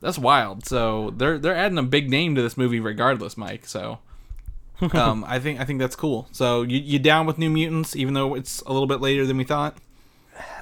[0.00, 0.64] that's wild.
[0.64, 3.66] So they're they're adding a big name to this movie regardless, Mike.
[3.66, 3.98] So
[4.92, 6.28] um, I think I think that's cool.
[6.32, 9.36] So you you down with New Mutants, even though it's a little bit later than
[9.36, 9.76] we thought?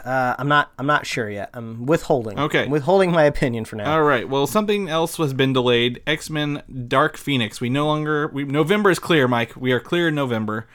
[0.04, 0.70] Uh, I'm not.
[0.78, 1.50] I'm not sure yet.
[1.54, 2.38] I'm withholding.
[2.38, 2.64] Okay.
[2.64, 3.92] I'm withholding my opinion for now.
[3.92, 4.28] All right.
[4.28, 6.02] Well, something else has been delayed.
[6.06, 7.60] X Men: Dark Phoenix.
[7.60, 8.28] We no longer.
[8.28, 9.56] We November is clear, Mike.
[9.56, 10.66] We are clear in November.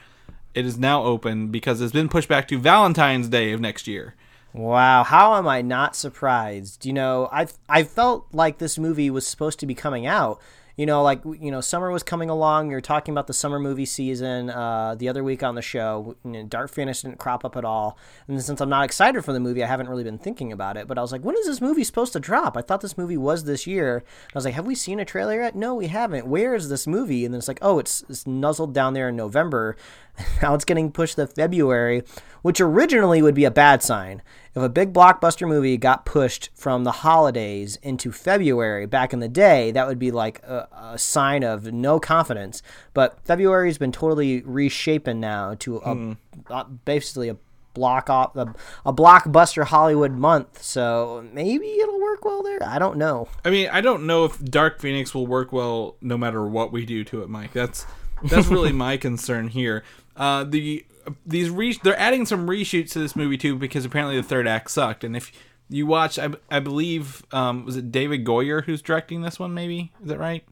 [0.52, 4.16] It is now open because it's been pushed back to Valentine's Day of next year.
[4.52, 6.84] Wow, how am I not surprised?
[6.84, 10.40] You know, I I felt like this movie was supposed to be coming out,
[10.80, 12.68] you know, like you know, summer was coming along.
[12.68, 16.16] We were talking about the summer movie season uh, the other week on the show.
[16.24, 19.34] You know, Dark Phoenix didn't crop up at all, and since I'm not excited for
[19.34, 20.88] the movie, I haven't really been thinking about it.
[20.88, 22.56] But I was like, when is this movie supposed to drop?
[22.56, 24.02] I thought this movie was this year.
[24.06, 25.54] I was like, have we seen a trailer yet?
[25.54, 26.26] No, we haven't.
[26.26, 27.26] Where is this movie?
[27.26, 29.76] And then it's like, oh, it's, it's nuzzled down there in November.
[30.42, 32.04] now it's getting pushed to February,
[32.40, 34.22] which originally would be a bad sign.
[34.54, 39.28] If a big blockbuster movie got pushed from the holidays into February back in the
[39.28, 42.60] day, that would be like a, a sign of no confidence.
[42.92, 46.16] But February's been totally reshapen now to a,
[46.52, 47.36] a- basically a
[47.74, 48.52] block off a,
[48.84, 50.60] a blockbuster Hollywood month.
[50.62, 52.58] So maybe it'll work well there.
[52.64, 53.28] I don't know.
[53.44, 56.84] I mean, I don't know if Dark Phoenix will work well no matter what we
[56.84, 57.52] do to it, Mike.
[57.52, 57.86] That's
[58.24, 59.84] that's really my concern here.
[60.16, 60.84] Uh, the
[61.26, 64.70] these re- they're adding some reshoots to this movie too because apparently the third act
[64.70, 65.04] sucked.
[65.04, 65.32] And if
[65.68, 69.54] you watch, I, I believe um, was it David Goyer who's directing this one?
[69.54, 70.44] Maybe is that right?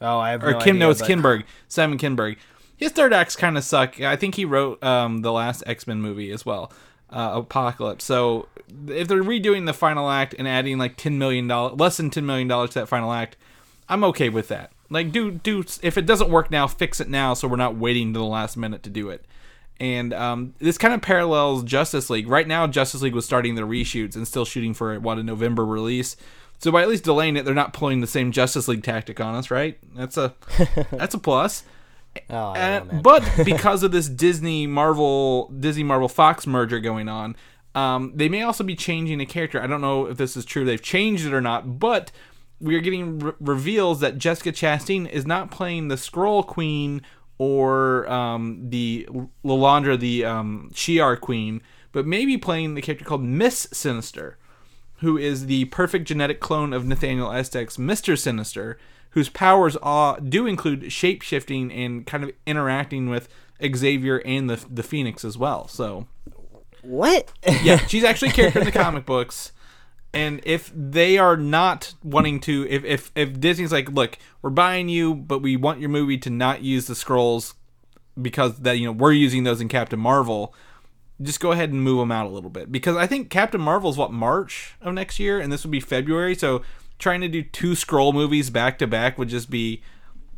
[0.00, 0.78] Oh, I have Or Kim?
[0.78, 1.44] no, it's Kinberg.
[1.68, 2.36] Simon Kinberg.
[2.76, 4.00] His third acts kind of suck.
[4.00, 6.72] I think he wrote um, the last X Men movie as well,
[7.10, 8.04] uh, Apocalypse.
[8.04, 8.48] So
[8.88, 12.26] if they're redoing the final act and adding like ten million dollars, less than ten
[12.26, 13.36] million dollars to that final act,
[13.88, 14.72] I'm okay with that.
[14.90, 18.12] Like, do do if it doesn't work now, fix it now, so we're not waiting
[18.12, 19.24] to the last minute to do it.
[19.80, 22.28] And um, this kind of parallels Justice League.
[22.28, 25.64] Right now, Justice League was starting their reshoots and still shooting for what a November
[25.64, 26.16] release.
[26.58, 29.34] So by at least delaying it, they're not pulling the same Justice League tactic on
[29.34, 29.78] us, right?
[29.96, 30.34] That's a
[30.92, 31.64] that's a plus.
[32.30, 37.34] Oh, Uh, know, but because of this Disney Marvel Disney Marvel Fox merger going on,
[37.74, 39.60] um, they may also be changing a character.
[39.60, 40.64] I don't know if this is true.
[40.64, 42.12] They've changed it or not, but
[42.60, 47.02] we are getting re- reveals that Jessica Chastain is not playing the Skrull Queen
[47.42, 49.08] or um, the
[49.44, 51.62] Lilandra, the um, Shi'ar Queen,
[51.92, 54.38] but maybe playing the character called Miss Sinister
[55.02, 58.16] who is the perfect genetic clone of Nathaniel Essex's Mr.
[58.16, 58.78] Sinister,
[59.10, 63.28] whose powers are, do include shape shifting and kind of interacting with
[63.74, 65.66] Xavier and the the Phoenix as well.
[65.66, 66.06] So
[66.82, 67.32] what?
[67.62, 69.52] yeah, she's actually a character in the comic books.
[70.14, 74.88] And if they are not wanting to, if, if if Disney's like, look, we're buying
[74.88, 77.54] you, but we want your movie to not use the Skrulls
[78.20, 80.54] because that you know we're using those in Captain Marvel,
[81.20, 83.96] just go ahead and move them out a little bit because I think Captain Marvel's
[83.96, 86.34] what March of next year, and this would be February.
[86.34, 86.62] So
[86.98, 89.82] trying to do two Skrull movies back to back would just be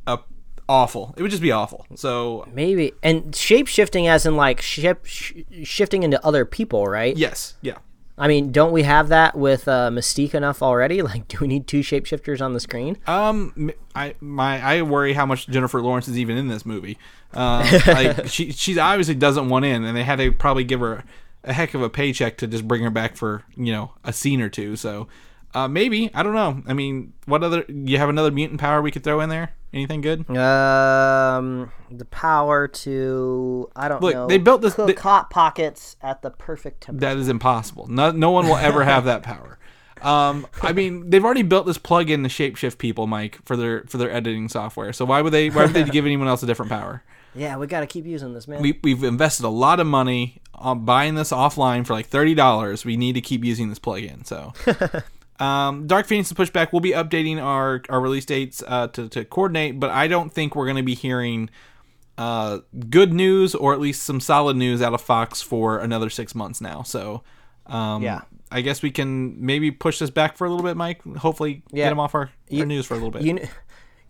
[0.06, 0.20] a
[0.68, 1.14] awful.
[1.16, 1.86] It would just be awful.
[1.96, 5.32] So Maybe and shape shifting, as in like ship sh-
[5.64, 7.16] shifting into other people, right?
[7.16, 7.78] yes, yeah.
[8.16, 11.02] I mean, don't we have that with uh, Mystique enough already?
[11.14, 12.96] Like, do we need two shapeshifters on the screen?
[13.06, 16.98] Um, I my I worry how much Jennifer Lawrence is even in this movie.
[17.34, 21.04] Um, like she she obviously doesn't want in, and they had to probably give her
[21.44, 24.40] a heck of a paycheck to just bring her back for you know a scene
[24.40, 24.76] or two.
[24.76, 25.08] So
[25.52, 26.62] uh, maybe I don't know.
[26.66, 29.54] I mean, what other you have another mutant power we could throw in there?
[29.74, 30.20] Anything good?
[30.30, 34.26] Um, the power to I don't Look, know.
[34.28, 37.06] they built this- cook they- hot pockets at the perfect temperature.
[37.14, 37.86] That is impossible.
[37.88, 39.58] No, no one will ever have that power.
[40.00, 43.96] Um, I mean, they've already built this plug-in to shapeshift people, Mike, for their for
[43.98, 44.92] their editing software.
[44.92, 47.02] So why would they why would they give anyone else a different power?
[47.34, 48.62] yeah, we got to keep using this, man.
[48.62, 52.84] we, we've invested a lot of money on buying this offline for like thirty dollars.
[52.84, 54.24] We need to keep using this plugin.
[54.26, 54.52] So,
[55.40, 56.72] um, Dark Phoenix is pushed back.
[56.72, 60.54] We'll be updating our our release dates uh, to to coordinate, but I don't think
[60.54, 61.50] we're going to be hearing
[62.18, 62.58] uh,
[62.88, 66.60] good news or at least some solid news out of Fox for another six months
[66.60, 66.82] now.
[66.82, 67.22] So,
[67.66, 68.20] um, Yeah.
[68.52, 71.02] I guess we can maybe push this back for a little bit, Mike.
[71.16, 71.86] Hopefully, Yeah.
[71.86, 73.22] get them off our, our news for a little bit.
[73.22, 73.40] You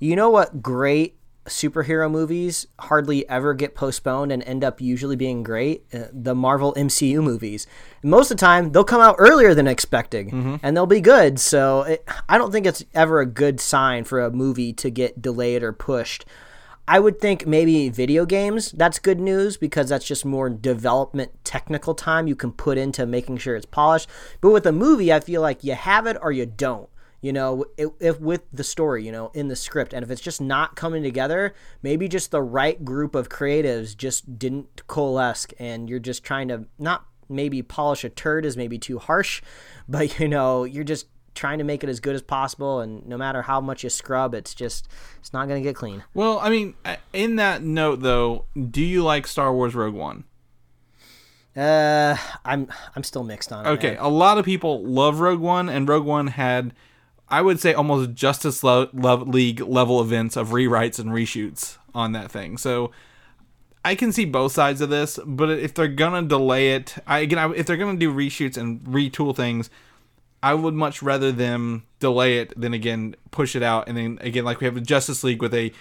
[0.00, 1.16] you know what great
[1.46, 5.84] superhero movies hardly ever get postponed and end up usually being great?
[5.92, 7.66] Uh, the Marvel MCU movies.
[8.02, 10.32] Most of the time, they'll come out earlier than expected
[10.62, 11.38] and they'll be good.
[11.38, 15.20] So it, I don't think it's ever a good sign for a movie to get
[15.20, 16.24] delayed or pushed.
[16.86, 21.94] I would think maybe video games, that's good news because that's just more development technical
[21.94, 24.08] time you can put into making sure it's polished.
[24.42, 26.90] But with a movie, I feel like you have it or you don't.
[27.24, 30.20] You know, if, if with the story, you know, in the script, and if it's
[30.20, 35.88] just not coming together, maybe just the right group of creatives just didn't coalesce, and
[35.88, 39.40] you're just trying to not maybe polish a turd is maybe too harsh,
[39.88, 43.16] but you know, you're just trying to make it as good as possible, and no
[43.16, 44.86] matter how much you scrub, it's just
[45.18, 46.04] it's not gonna get clean.
[46.12, 46.74] well, I mean,
[47.14, 50.24] in that note though, do you like Star Wars Rogue One?
[51.56, 53.68] Uh, I'm I'm still mixed on it.
[53.70, 54.00] Okay, man.
[54.00, 56.74] a lot of people love Rogue One, and Rogue One had,
[57.38, 62.12] I would say, almost Justice Le- Le- League level events of rewrites and reshoots on
[62.12, 62.58] that thing.
[62.58, 62.92] So
[63.84, 67.38] I can see both sides of this, but if they're gonna delay it, I again,
[67.38, 69.68] I- if they're gonna do reshoots and retool things,
[70.42, 74.44] I would much rather them delay it than again push it out, and then again
[74.44, 75.72] like we have the Justice League with a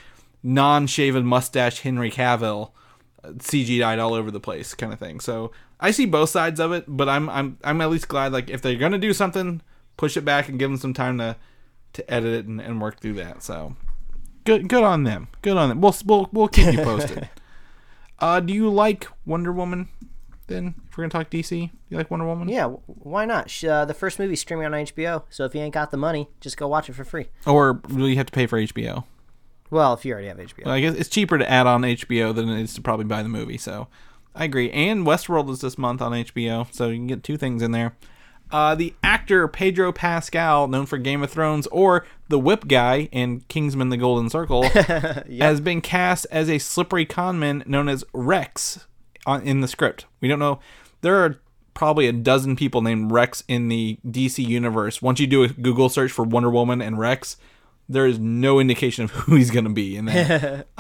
[0.42, 2.72] non-shaven mustache Henry Cavill
[3.24, 5.20] uh, CGI'd all over the place kind of thing.
[5.20, 8.50] So I see both sides of it, but I'm I'm I'm at least glad like
[8.50, 9.62] if they're gonna do something,
[9.98, 11.36] push it back and give them some time to
[11.94, 13.44] to edit it and, and work through that.
[13.44, 13.76] So
[14.46, 15.28] good good on them.
[15.42, 15.82] Good on them.
[15.82, 17.30] We'll we'll we'll keep you posted.
[18.20, 19.90] uh, do you like Wonder Woman?
[20.48, 22.50] Then if we're gonna talk DC, you like Wonder Woman?
[22.50, 23.64] Yeah, why not?
[23.64, 26.58] Uh, the first movie's streaming on HBO, so if you ain't got the money, just
[26.58, 27.28] go watch it for free.
[27.46, 29.06] Or will you have to pay for HBO?
[29.70, 30.66] Well, if you already have HBO.
[30.66, 33.24] Well, I guess it's cheaper to add on HBO than it is to probably buy
[33.24, 33.58] the movie.
[33.58, 33.88] So
[34.36, 34.70] I agree.
[34.72, 37.96] And Westworld is this month on HBO, so you can get two things in there.
[38.52, 43.42] Uh, the actor Pedro Pascal, known for Game of Thrones or the Whip Guy in
[43.48, 48.86] Kingsman: The Golden Circle, has been cast as a slippery conman known as Rex
[49.26, 50.06] on, in the script.
[50.22, 50.60] We don't know.
[51.02, 51.40] There are
[51.74, 55.02] probably a dozen people named Rex in the DC universe.
[55.02, 57.38] Once you do a Google search for Wonder Woman and Rex,
[57.90, 60.68] there is no indication of who he's going to be in that.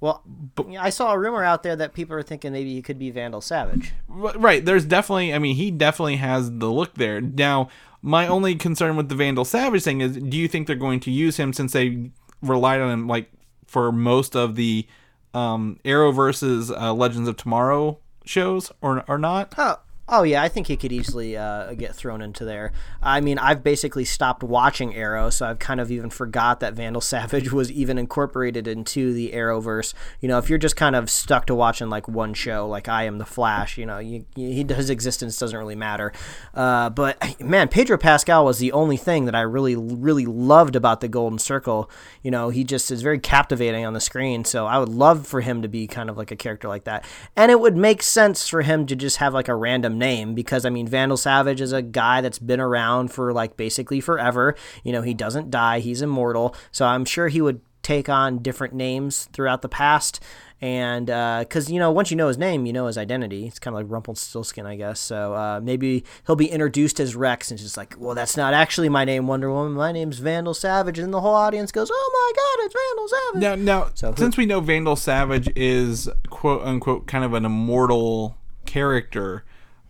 [0.00, 0.22] well,
[0.68, 3.10] yeah, I saw a rumor out there that people are thinking maybe he could be
[3.10, 3.92] Vandal Savage.
[4.08, 7.68] Right there's definitely i mean he definitely has the look there now
[8.00, 11.10] my only concern with the vandal savage thing is do you think they're going to
[11.10, 13.30] use him since they relied on him like
[13.66, 14.86] for most of the
[15.34, 19.78] um arrow versus uh, legends of tomorrow shows or or not Oh,
[20.12, 22.72] oh yeah, I think he could easily uh, get thrown into there.
[23.02, 27.00] I mean, I've basically stopped watching Arrow, so I've kind of even forgot that Vandal
[27.00, 29.94] Savage was even incorporated into the Arrowverse.
[30.20, 33.04] You know, if you're just kind of stuck to watching like one show, like I
[33.04, 36.12] am the Flash, you know, you, you, his existence doesn't really matter.
[36.52, 41.00] Uh, but man, Pedro Pascal was the only thing that I really, really loved about
[41.00, 41.90] the Golden Circle.
[42.22, 44.44] You know, he just is very captivating on the screen.
[44.44, 47.06] So I would love for him to be kind of like a character like that,
[47.34, 50.64] and it would make sense for him to just have like a random name because
[50.64, 54.54] I mean, Vandal Savage is a guy that's been around for like basically forever.
[54.84, 56.54] You know, he doesn't die; he's immortal.
[56.70, 60.20] So I'm sure he would take on different names throughout the past.
[60.60, 63.48] And because you know, once you know his name, you know his identity.
[63.48, 65.00] It's kind of like Rumpled Rumpelstiltskin, I guess.
[65.00, 68.88] So uh, maybe he'll be introduced as Rex, and just like, well, that's not actually
[68.88, 69.72] my name, Wonder Woman.
[69.72, 73.66] My name's Vandal Savage, and the whole audience goes, "Oh my God, it's Vandal Savage!"
[73.66, 78.36] now now So since we know vandal savage is quote unquote kind of an immortal
[78.64, 79.44] character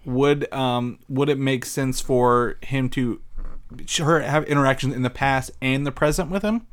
[0.04, 3.20] would um would it make sense for him to
[3.86, 6.66] sure have interactions in the past and the present with him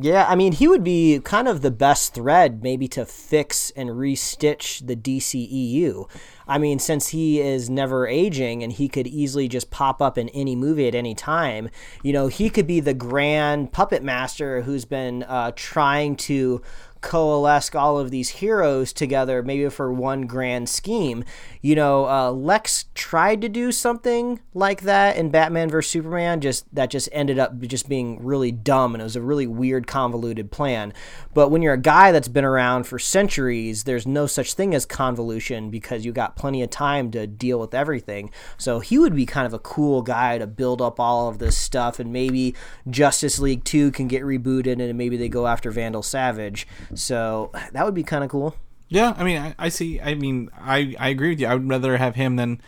[0.00, 3.90] Yeah, I mean, he would be kind of the best thread maybe to fix and
[3.90, 6.08] restitch the DCEU.
[6.46, 10.28] I mean, since he is never aging and he could easily just pop up in
[10.28, 11.68] any movie at any time,
[12.04, 16.62] you know, he could be the grand puppet master who's been uh, trying to
[17.00, 21.24] coalesce all of these heroes together, maybe for one grand scheme.
[21.60, 26.72] You know, uh, Lex tried to do something like that in Batman vs Superman, just
[26.74, 30.50] that just ended up just being really dumb, and it was a really weird, convoluted
[30.50, 30.92] plan.
[31.34, 34.86] But when you're a guy that's been around for centuries, there's no such thing as
[34.86, 38.30] convolution because you got plenty of time to deal with everything.
[38.56, 41.56] So he would be kind of a cool guy to build up all of this
[41.56, 42.54] stuff, and maybe
[42.88, 46.66] Justice League 2 can get rebooted, and maybe they go after Vandal Savage.
[46.94, 48.54] So that would be kind of cool.
[48.88, 50.00] Yeah, I mean, I, I see.
[50.00, 51.46] I mean, I I agree with you.
[51.46, 52.60] I would rather have him than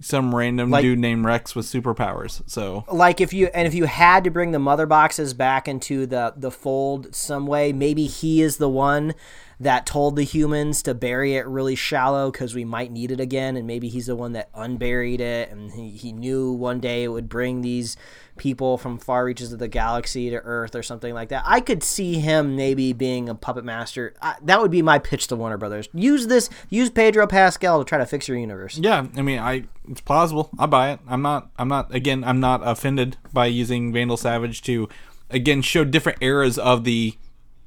[0.00, 2.42] some random Like- dude named Rex with superpowers.
[2.46, 6.06] So like if you and if you had to bring the mother boxes back into
[6.06, 9.14] the the fold some way maybe he is the one
[9.62, 13.56] that told the humans to bury it really shallow because we might need it again
[13.56, 17.08] and maybe he's the one that unburied it and he, he knew one day it
[17.08, 17.96] would bring these
[18.36, 21.82] people from far reaches of the galaxy to earth or something like that i could
[21.82, 25.58] see him maybe being a puppet master I, that would be my pitch to warner
[25.58, 29.38] brothers use this use pedro pascal to try to fix your universe yeah, I mean,
[29.38, 30.50] I it's plausible.
[30.58, 31.00] I buy it.
[31.06, 31.50] I'm not.
[31.56, 31.94] I'm not.
[31.94, 34.88] Again, I'm not offended by using Vandal Savage to
[35.30, 37.14] again show different eras of the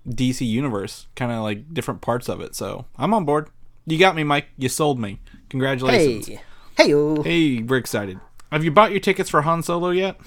[0.07, 2.55] DC universe, kind of like different parts of it.
[2.55, 3.49] So I'm on board.
[3.85, 4.47] You got me, Mike.
[4.57, 5.19] You sold me.
[5.49, 6.27] Congratulations.
[6.27, 6.41] hey
[6.77, 8.19] hey Hey, we're excited.
[8.51, 10.19] Have you bought your tickets for Han Solo yet?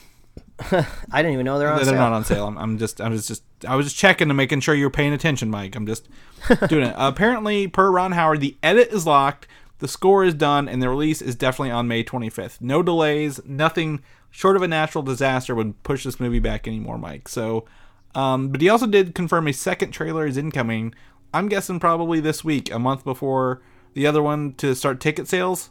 [0.70, 1.87] i didn't even know they're on sale.
[1.87, 2.01] They're sale.
[2.01, 2.47] not on sale.
[2.47, 4.91] I'm, I'm just, I was just, I was just checking to making sure you were
[4.91, 5.76] paying attention, Mike.
[5.76, 6.09] I'm just
[6.68, 6.95] doing it.
[6.99, 9.47] apparently, per Ron Howard, the edit is locked,
[9.79, 12.61] the score is done, and the release is definitely on May 25th.
[12.61, 17.29] No delays, nothing short of a natural disaster would push this movie back anymore, Mike.
[17.29, 17.64] So,
[18.19, 20.95] um, but he also did confirm a second trailer is incoming.
[21.33, 23.62] I'm guessing probably this week, a month before
[23.95, 25.71] the other one to start ticket sales.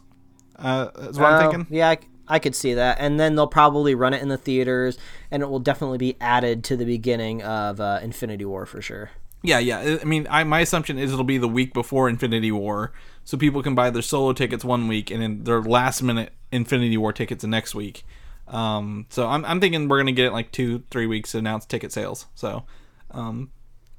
[0.56, 1.66] Uh, is what I'm Oh, thinking.
[1.76, 2.98] Yeah, I, I could see that.
[3.00, 4.98] And then they'll probably run it in the theaters,
[5.30, 9.10] and it will definitely be added to the beginning of uh, Infinity War for sure.
[9.42, 9.98] Yeah, yeah.
[10.00, 12.92] I mean, I, my assumption is it'll be the week before Infinity War,
[13.24, 16.96] so people can buy their solo tickets one week and then their last minute Infinity
[16.96, 18.04] War tickets the next week.
[18.48, 21.92] Um, so I'm I'm thinking we're gonna get like two three weeks to announce ticket
[21.92, 22.26] sales.
[22.34, 22.64] So,
[23.10, 23.50] um,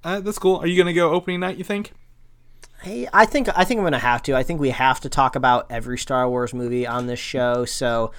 [0.04, 0.58] uh, that's cool.
[0.58, 1.58] Are you gonna go opening night?
[1.58, 1.94] You think?
[2.82, 4.36] Hey, I think I think I'm gonna have to.
[4.36, 7.66] I think we have to talk about every Star Wars movie on this show.
[7.66, 8.12] So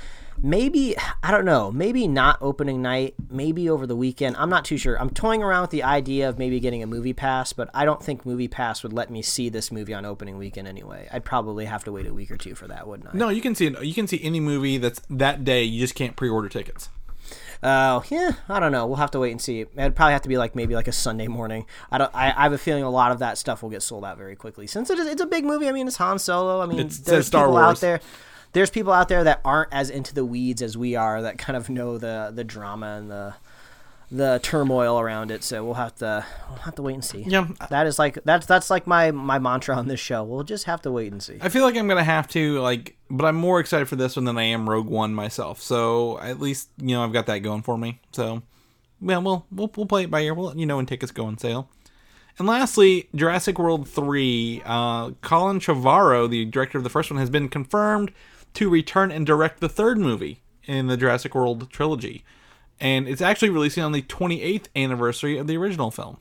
[0.43, 1.71] maybe I don't know.
[1.71, 3.15] Maybe not opening night.
[3.31, 4.37] Maybe over the weekend.
[4.37, 5.01] I'm not too sure.
[5.01, 8.03] I'm toying around with the idea of maybe getting a movie pass, but I don't
[8.03, 11.09] think movie pass would let me see this movie on opening weekend anyway.
[11.13, 13.17] I'd probably have to wait a week or two for that, wouldn't I?
[13.17, 13.83] No, you can see it.
[13.85, 15.63] You can see any movie that's that day.
[15.65, 16.89] You just can't pre-order tickets.
[17.63, 18.87] Oh, yeah, I don't know.
[18.87, 19.61] We'll have to wait and see.
[19.61, 21.67] It'd probably have to be like maybe like a Sunday morning.
[21.91, 22.11] I don't.
[22.15, 24.35] I, I have a feeling a lot of that stuff will get sold out very
[24.35, 25.07] quickly since it is.
[25.07, 25.69] It's a big movie.
[25.69, 26.63] I mean, it's Han Solo.
[26.63, 28.01] I mean, It's- there's says Star people out there.
[28.53, 31.57] There's people out there that aren't as into the weeds as we are that kind
[31.57, 33.35] of know the the drama and the
[34.11, 35.45] the turmoil around it.
[35.45, 37.23] So we'll have to we'll have to wait and see.
[37.27, 37.49] Yeah.
[37.71, 40.25] that is like that's that's like my my mantra on this show.
[40.25, 41.39] We'll just have to wait and see.
[41.41, 44.25] I feel like I'm gonna have to like, but I'm more excited for this one
[44.25, 45.61] than I am Rogue One myself.
[45.61, 48.01] So at least you know I've got that going for me.
[48.13, 48.43] So
[49.01, 50.35] yeah, we'll we'll, we'll play it by ear.
[50.35, 51.69] We'll let you know when tickets go on sale.
[52.39, 54.63] And lastly, Jurassic World 3.
[54.65, 58.13] Uh, Colin Trevorrow, the director of the first one, has been confirmed
[58.55, 62.25] to return and direct the third movie in the Jurassic World trilogy.
[62.79, 66.19] And it's actually releasing on the 28th anniversary of the original film.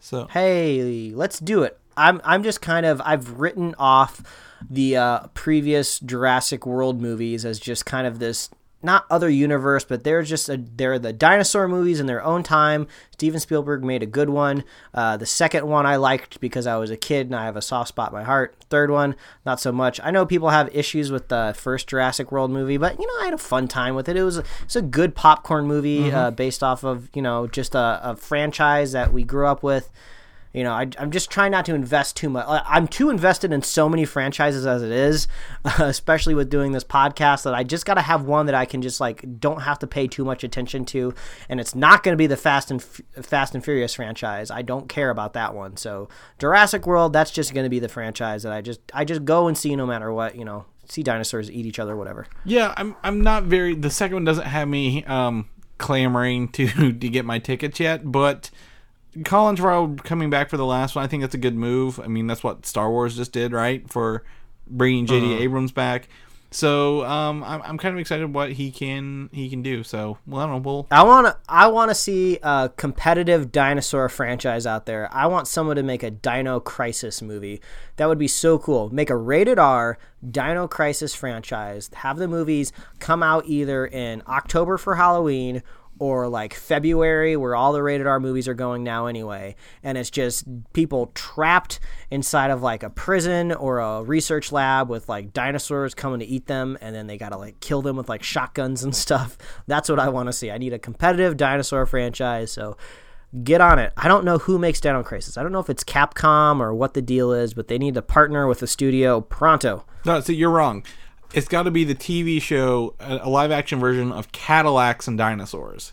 [0.00, 1.78] So hey, let's do it.
[1.96, 4.22] I'm I'm just kind of I've written off
[4.68, 8.50] the uh, previous Jurassic World movies as just kind of this
[8.82, 12.86] not other universe, but they're just a, they're the dinosaur movies in their own time.
[13.12, 14.64] Steven Spielberg made a good one.
[14.92, 17.62] Uh, the second one I liked because I was a kid and I have a
[17.62, 18.56] soft spot in my heart.
[18.68, 19.14] Third one,
[19.46, 20.00] not so much.
[20.02, 23.26] I know people have issues with the first Jurassic World movie, but you know I
[23.26, 24.16] had a fun time with it.
[24.16, 28.00] It was it's a good popcorn movie uh, based off of you know just a,
[28.02, 29.90] a franchise that we grew up with.
[30.52, 32.44] You know, I, I'm just trying not to invest too much.
[32.48, 35.26] I'm too invested in so many franchises as it is,
[35.78, 38.82] especially with doing this podcast, that I just got to have one that I can
[38.82, 41.14] just like don't have to pay too much attention to,
[41.48, 44.50] and it's not going to be the Fast and F- Fast and Furious franchise.
[44.50, 45.76] I don't care about that one.
[45.76, 49.24] So Jurassic World, that's just going to be the franchise that I just I just
[49.24, 50.36] go and see no matter what.
[50.36, 52.26] You know, see dinosaurs eat each other, whatever.
[52.44, 55.48] Yeah, I'm I'm not very the second one doesn't have me um
[55.78, 58.50] clamoring to to get my tickets yet, but
[59.24, 62.00] Colin Trevorrow coming back for the last one, I think that's a good move.
[62.00, 63.88] I mean, that's what Star Wars just did, right?
[63.90, 64.24] For
[64.66, 66.08] bringing JJ Abrams back.
[66.52, 69.82] So, um I'm I'm kind of excited what he can he can do.
[69.82, 73.50] So, well, I don't know, we'll I want to I want to see a competitive
[73.50, 75.08] dinosaur franchise out there.
[75.12, 77.62] I want someone to make a Dino Crisis movie.
[77.96, 78.90] That would be so cool.
[78.90, 79.98] Make a rated R
[80.30, 81.90] Dino Crisis franchise.
[81.94, 85.62] Have the movies come out either in October for Halloween
[86.02, 89.54] or like February where all the rated R movies are going now anyway.
[89.84, 91.78] And it's just people trapped
[92.10, 96.46] inside of like a prison or a research lab with like dinosaurs coming to eat
[96.46, 99.38] them and then they got to like kill them with like shotguns and stuff.
[99.68, 100.50] That's what I want to see.
[100.50, 102.50] I need a competitive dinosaur franchise.
[102.50, 102.76] So
[103.44, 103.92] get on it.
[103.96, 105.38] I don't know who makes Dino Crisis.
[105.38, 108.02] I don't know if it's Capcom or what the deal is, but they need to
[108.02, 109.84] partner with the studio pronto.
[110.04, 110.84] No, so you're wrong.
[111.34, 115.92] It's got to be the TV show, a live action version of Cadillacs and Dinosaurs.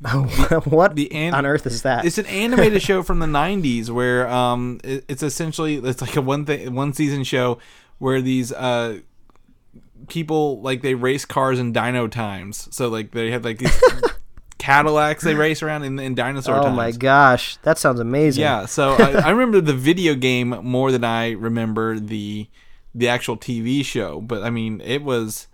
[0.00, 2.04] what The an- on earth is that?
[2.04, 6.22] It's an animated show from the '90s where um, it, it's essentially it's like a
[6.22, 7.58] one thing one season show
[7.98, 9.00] where these uh
[10.08, 12.68] people like they race cars in dino times.
[12.70, 13.82] So like they have like these
[14.58, 16.76] Cadillacs they race around in, in dinosaur oh times.
[16.76, 18.42] my gosh, that sounds amazing.
[18.42, 22.46] Yeah, so I, I remember the video game more than I remember the
[22.94, 24.20] the actual TV show.
[24.20, 25.48] But I mean, it was.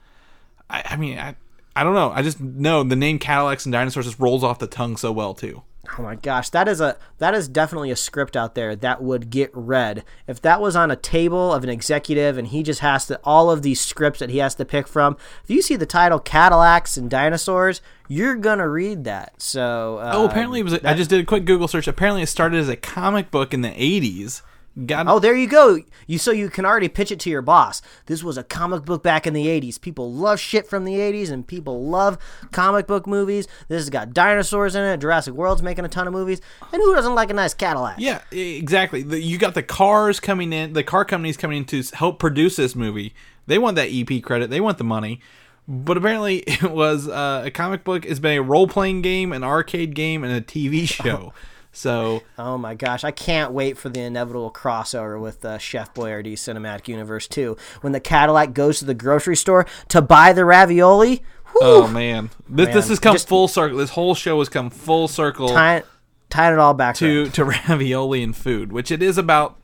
[0.70, 1.36] I, I mean, I
[1.76, 2.10] I don't know.
[2.10, 5.34] I just know the name Cadillacs and dinosaurs just rolls off the tongue so well
[5.34, 5.62] too.
[5.98, 9.28] Oh my gosh, that is a that is definitely a script out there that would
[9.28, 10.02] get read.
[10.26, 13.50] If that was on a table of an executive and he just has to all
[13.50, 16.96] of these scripts that he has to pick from, if you see the title Cadillacs
[16.96, 19.42] and Dinosaurs, you're gonna read that.
[19.42, 21.86] So uh, Oh, apparently it was—I just did a quick Google search.
[21.86, 24.40] Apparently, it started as a comic book in the '80s.
[24.86, 25.78] Got Oh, there you go.
[26.08, 27.80] You so you can already pitch it to your boss.
[28.06, 29.80] This was a comic book back in the 80s.
[29.80, 32.18] People love shit from the 80s and people love
[32.50, 33.46] comic book movies.
[33.68, 34.98] This has got dinosaurs in it.
[34.98, 36.40] Jurassic World's making a ton of movies.
[36.72, 37.96] And who doesn't like a nice Cadillac?
[37.98, 39.02] Yeah, exactly.
[39.02, 42.56] The, you got the cars coming in, the car companies coming in to help produce
[42.56, 43.14] this movie.
[43.46, 44.50] They want that EP credit.
[44.50, 45.20] They want the money.
[45.68, 48.04] But apparently, it was uh, a comic book.
[48.04, 51.32] It's been a role playing game, an arcade game, and a TV show.
[51.74, 56.34] So Oh my gosh, I can't wait for the inevitable crossover with uh, Chef Boyardee
[56.34, 57.56] Cinematic Universe 2.
[57.82, 61.22] When the Cadillac goes to the grocery store to buy the ravioli,
[61.52, 63.76] whew, Oh man, this this Man, has come just- full circle.
[63.78, 65.82] This whole show has come full circle tying,
[66.30, 67.34] tying it all back to around.
[67.34, 69.58] to ravioli and food, which it is about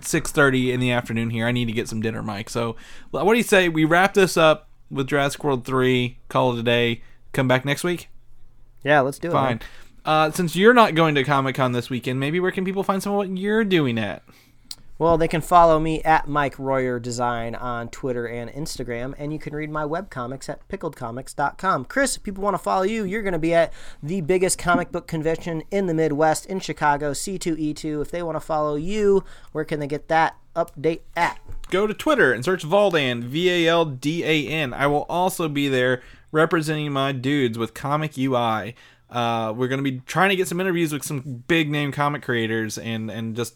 [0.00, 1.46] six thirty in the afternoon here.
[1.46, 2.50] I need to get some dinner, Mike.
[2.50, 2.74] So,
[3.12, 6.18] what do you say we wrap this up with Jurassic World three?
[6.28, 7.02] Call it a day.
[7.32, 8.08] come back next week?
[8.84, 9.32] Yeah, let's do it.
[9.32, 9.60] Fine.
[10.04, 13.02] Uh, since you're not going to Comic Con this weekend, maybe where can people find
[13.02, 14.22] some of what you're doing at?
[14.98, 19.38] Well, they can follow me at Mike Royer Design on Twitter and Instagram, and you
[19.38, 21.86] can read my webcomics at pickledcomics.com.
[21.86, 24.92] Chris, if people want to follow you, you're going to be at the biggest comic
[24.92, 28.02] book convention in the Midwest in Chicago, C2E2.
[28.02, 31.40] If they want to follow you, where can they get that update at?
[31.70, 34.72] Go to Twitter and search Valdan, V A L D A N.
[34.72, 38.76] I will also be there representing my dudes with Comic UI.
[39.12, 42.22] Uh, we're going to be trying to get some interviews with some big name comic
[42.22, 43.54] creators and, and just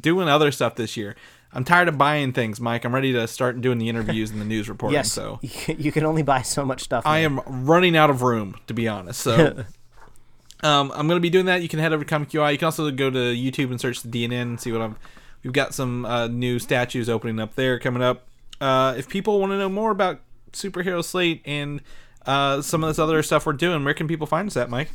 [0.00, 1.14] doing other stuff this year.
[1.52, 2.84] I'm tired of buying things, Mike.
[2.84, 4.94] I'm ready to start doing the interviews and the news reporting.
[4.94, 7.04] Yes, So you can only buy so much stuff.
[7.06, 9.20] I am running out of room, to be honest.
[9.20, 9.64] So
[10.62, 11.60] um, I'm going to be doing that.
[11.60, 12.52] You can head over to Comic UI.
[12.52, 14.96] You can also go to YouTube and search the DNN and see what I'm.
[15.42, 18.26] We've got some uh, new statues opening up there coming up.
[18.60, 20.20] Uh, if people want to know more about
[20.52, 21.82] Superhero Slate and
[22.26, 24.90] uh, some of this other stuff we're doing, where can people find us at, Mike?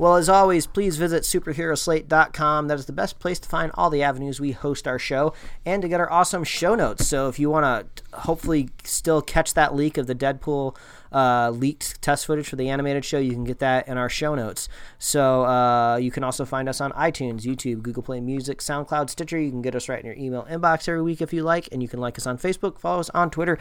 [0.00, 2.68] Well, as always, please visit superheroslate.com.
[2.68, 5.34] That is the best place to find all the avenues we host our show
[5.66, 7.06] and to get our awesome show notes.
[7.06, 10.74] So if you want to hopefully still catch that leak of the Deadpool
[11.12, 14.34] uh, leaked test footage for the animated show, you can get that in our show
[14.34, 14.68] notes.
[14.98, 19.38] So uh, you can also find us on iTunes, YouTube, Google Play Music, SoundCloud, Stitcher.
[19.38, 21.82] You can get us right in your email inbox every week if you like, and
[21.82, 23.58] you can like us on Facebook, follow us on Twitter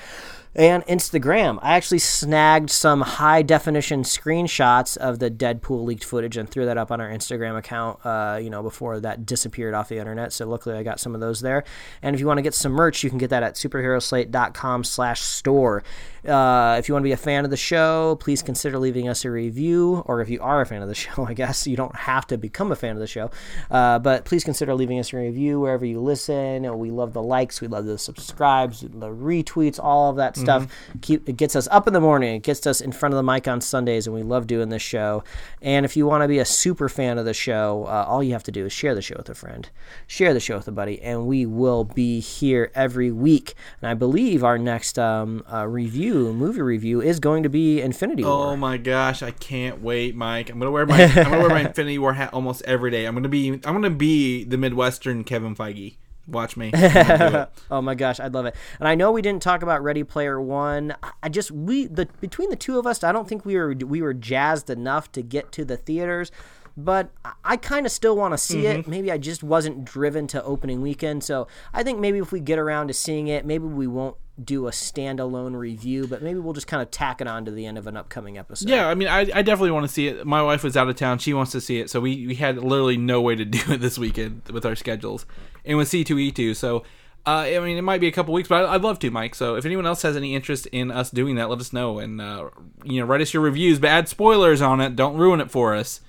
[0.56, 1.60] and Instagram.
[1.62, 6.78] I actually snagged some high definition screenshots of the Deadpool leaked footage and threw that
[6.78, 8.06] up on our Instagram account.
[8.06, 10.34] Uh, you know, before that disappeared off the internet.
[10.34, 11.64] So luckily, I got some of those there.
[12.02, 15.84] And if you want to get some merch, you can get that at superheroslate.com/store.
[16.28, 19.26] Uh, if you want to be a fan of the show, please consider leaving us
[19.26, 20.04] a review.
[20.06, 22.38] Or if you are a fan of the show, I guess you don't have to
[22.38, 23.32] become a fan of the show,
[23.72, 26.78] uh, but please consider leaving us a review wherever you listen.
[26.78, 30.68] We love the likes, we love the subscribes, the retweets, all of that stuff.
[31.02, 32.36] Keep it gets us up in the morning.
[32.36, 34.82] It gets us in front of the mic on Sundays, and we love doing this
[34.82, 35.24] show.
[35.62, 38.34] And if you want to be a super fan of the show, uh, all you
[38.34, 39.70] have to do is share the show with a friend,
[40.08, 43.54] share the show with a buddy, and we will be here every week.
[43.82, 45.68] And I believe our next um, uh,
[46.14, 48.48] review, movie review, is going to be Infinity oh War.
[48.48, 50.50] Oh my gosh, I can't wait, Mike.
[50.50, 53.06] I'm gonna wear my I'm gonna wear my Infinity War hat almost every day.
[53.06, 55.98] I'm gonna be I'm gonna be the Midwestern Kevin Feige.
[56.28, 56.72] Watch me.
[56.74, 57.50] I'm gonna do it.
[57.72, 58.56] Oh my gosh, I'd love it.
[58.80, 60.96] And I know we didn't talk about Ready Player One.
[61.24, 64.02] I- just we the between the two of us, I don't think we were we
[64.02, 66.32] were jazzed enough to get to the theaters.
[66.78, 68.82] But I- I kind of still want to see it.
[68.82, 68.92] Mm-hmm.
[68.92, 71.24] Maybe I just wasn't driven to opening weekend.
[71.24, 74.68] So I think maybe if we get around to seeing it, maybe we won't do
[74.68, 77.78] a standalone review, but maybe we'll just kind of tack it on to the end
[77.78, 78.70] of an upcoming episode.
[78.70, 80.26] Yeah, I mean, I, I definitely want to see it.
[80.26, 82.58] My wife was out of town; she wants to see it, so we, we had
[82.58, 85.26] literally no way to do it this weekend with our schedules,
[85.66, 86.54] and with C two E two.
[86.54, 86.84] So,
[87.26, 89.36] uh, I mean, it might be a couple weeks, but I, I'd love to, Mike.
[89.36, 92.22] So, if anyone else has any interest in us doing that, let us know, and
[92.22, 92.50] uh,
[92.84, 94.96] you know, write us your reviews, but add spoilers on it.
[94.96, 96.02] Don't ruin it for us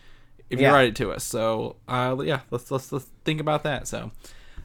[0.51, 0.73] if you Yeah.
[0.73, 1.25] write it to us.
[1.25, 3.89] So, uh, yeah, let's let's let's think about that.
[3.89, 4.11] So.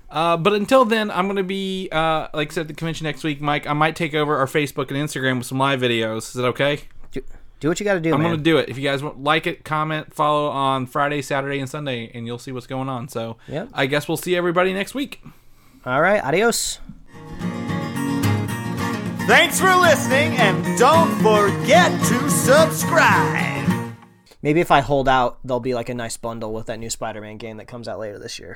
[0.10, 3.06] Uh, but until then, I'm going to be, uh, like I said, at the convention
[3.06, 3.68] next week, Mike.
[3.68, 6.18] I might take over our Facebook and Instagram with some live videos.
[6.20, 6.82] Is that okay?
[7.12, 7.22] do,
[7.60, 8.70] do what you got to do, I'm gonna do it.
[8.70, 12.40] If you guys want, like it, comment, follow on Friday, Saturday, and Sunday, and you'll
[12.40, 13.08] see what's going on.
[13.08, 13.70] So, Yep.
[13.74, 15.24] I guess we'll see everybody next week.
[15.86, 16.80] All right, adios.
[19.28, 23.96] Thanks for listening, and don't forget to subscribe.
[24.44, 27.38] Maybe if I hold out, there'll be like a nice bundle with that new Spider-Man
[27.38, 28.56] game that comes out later this year.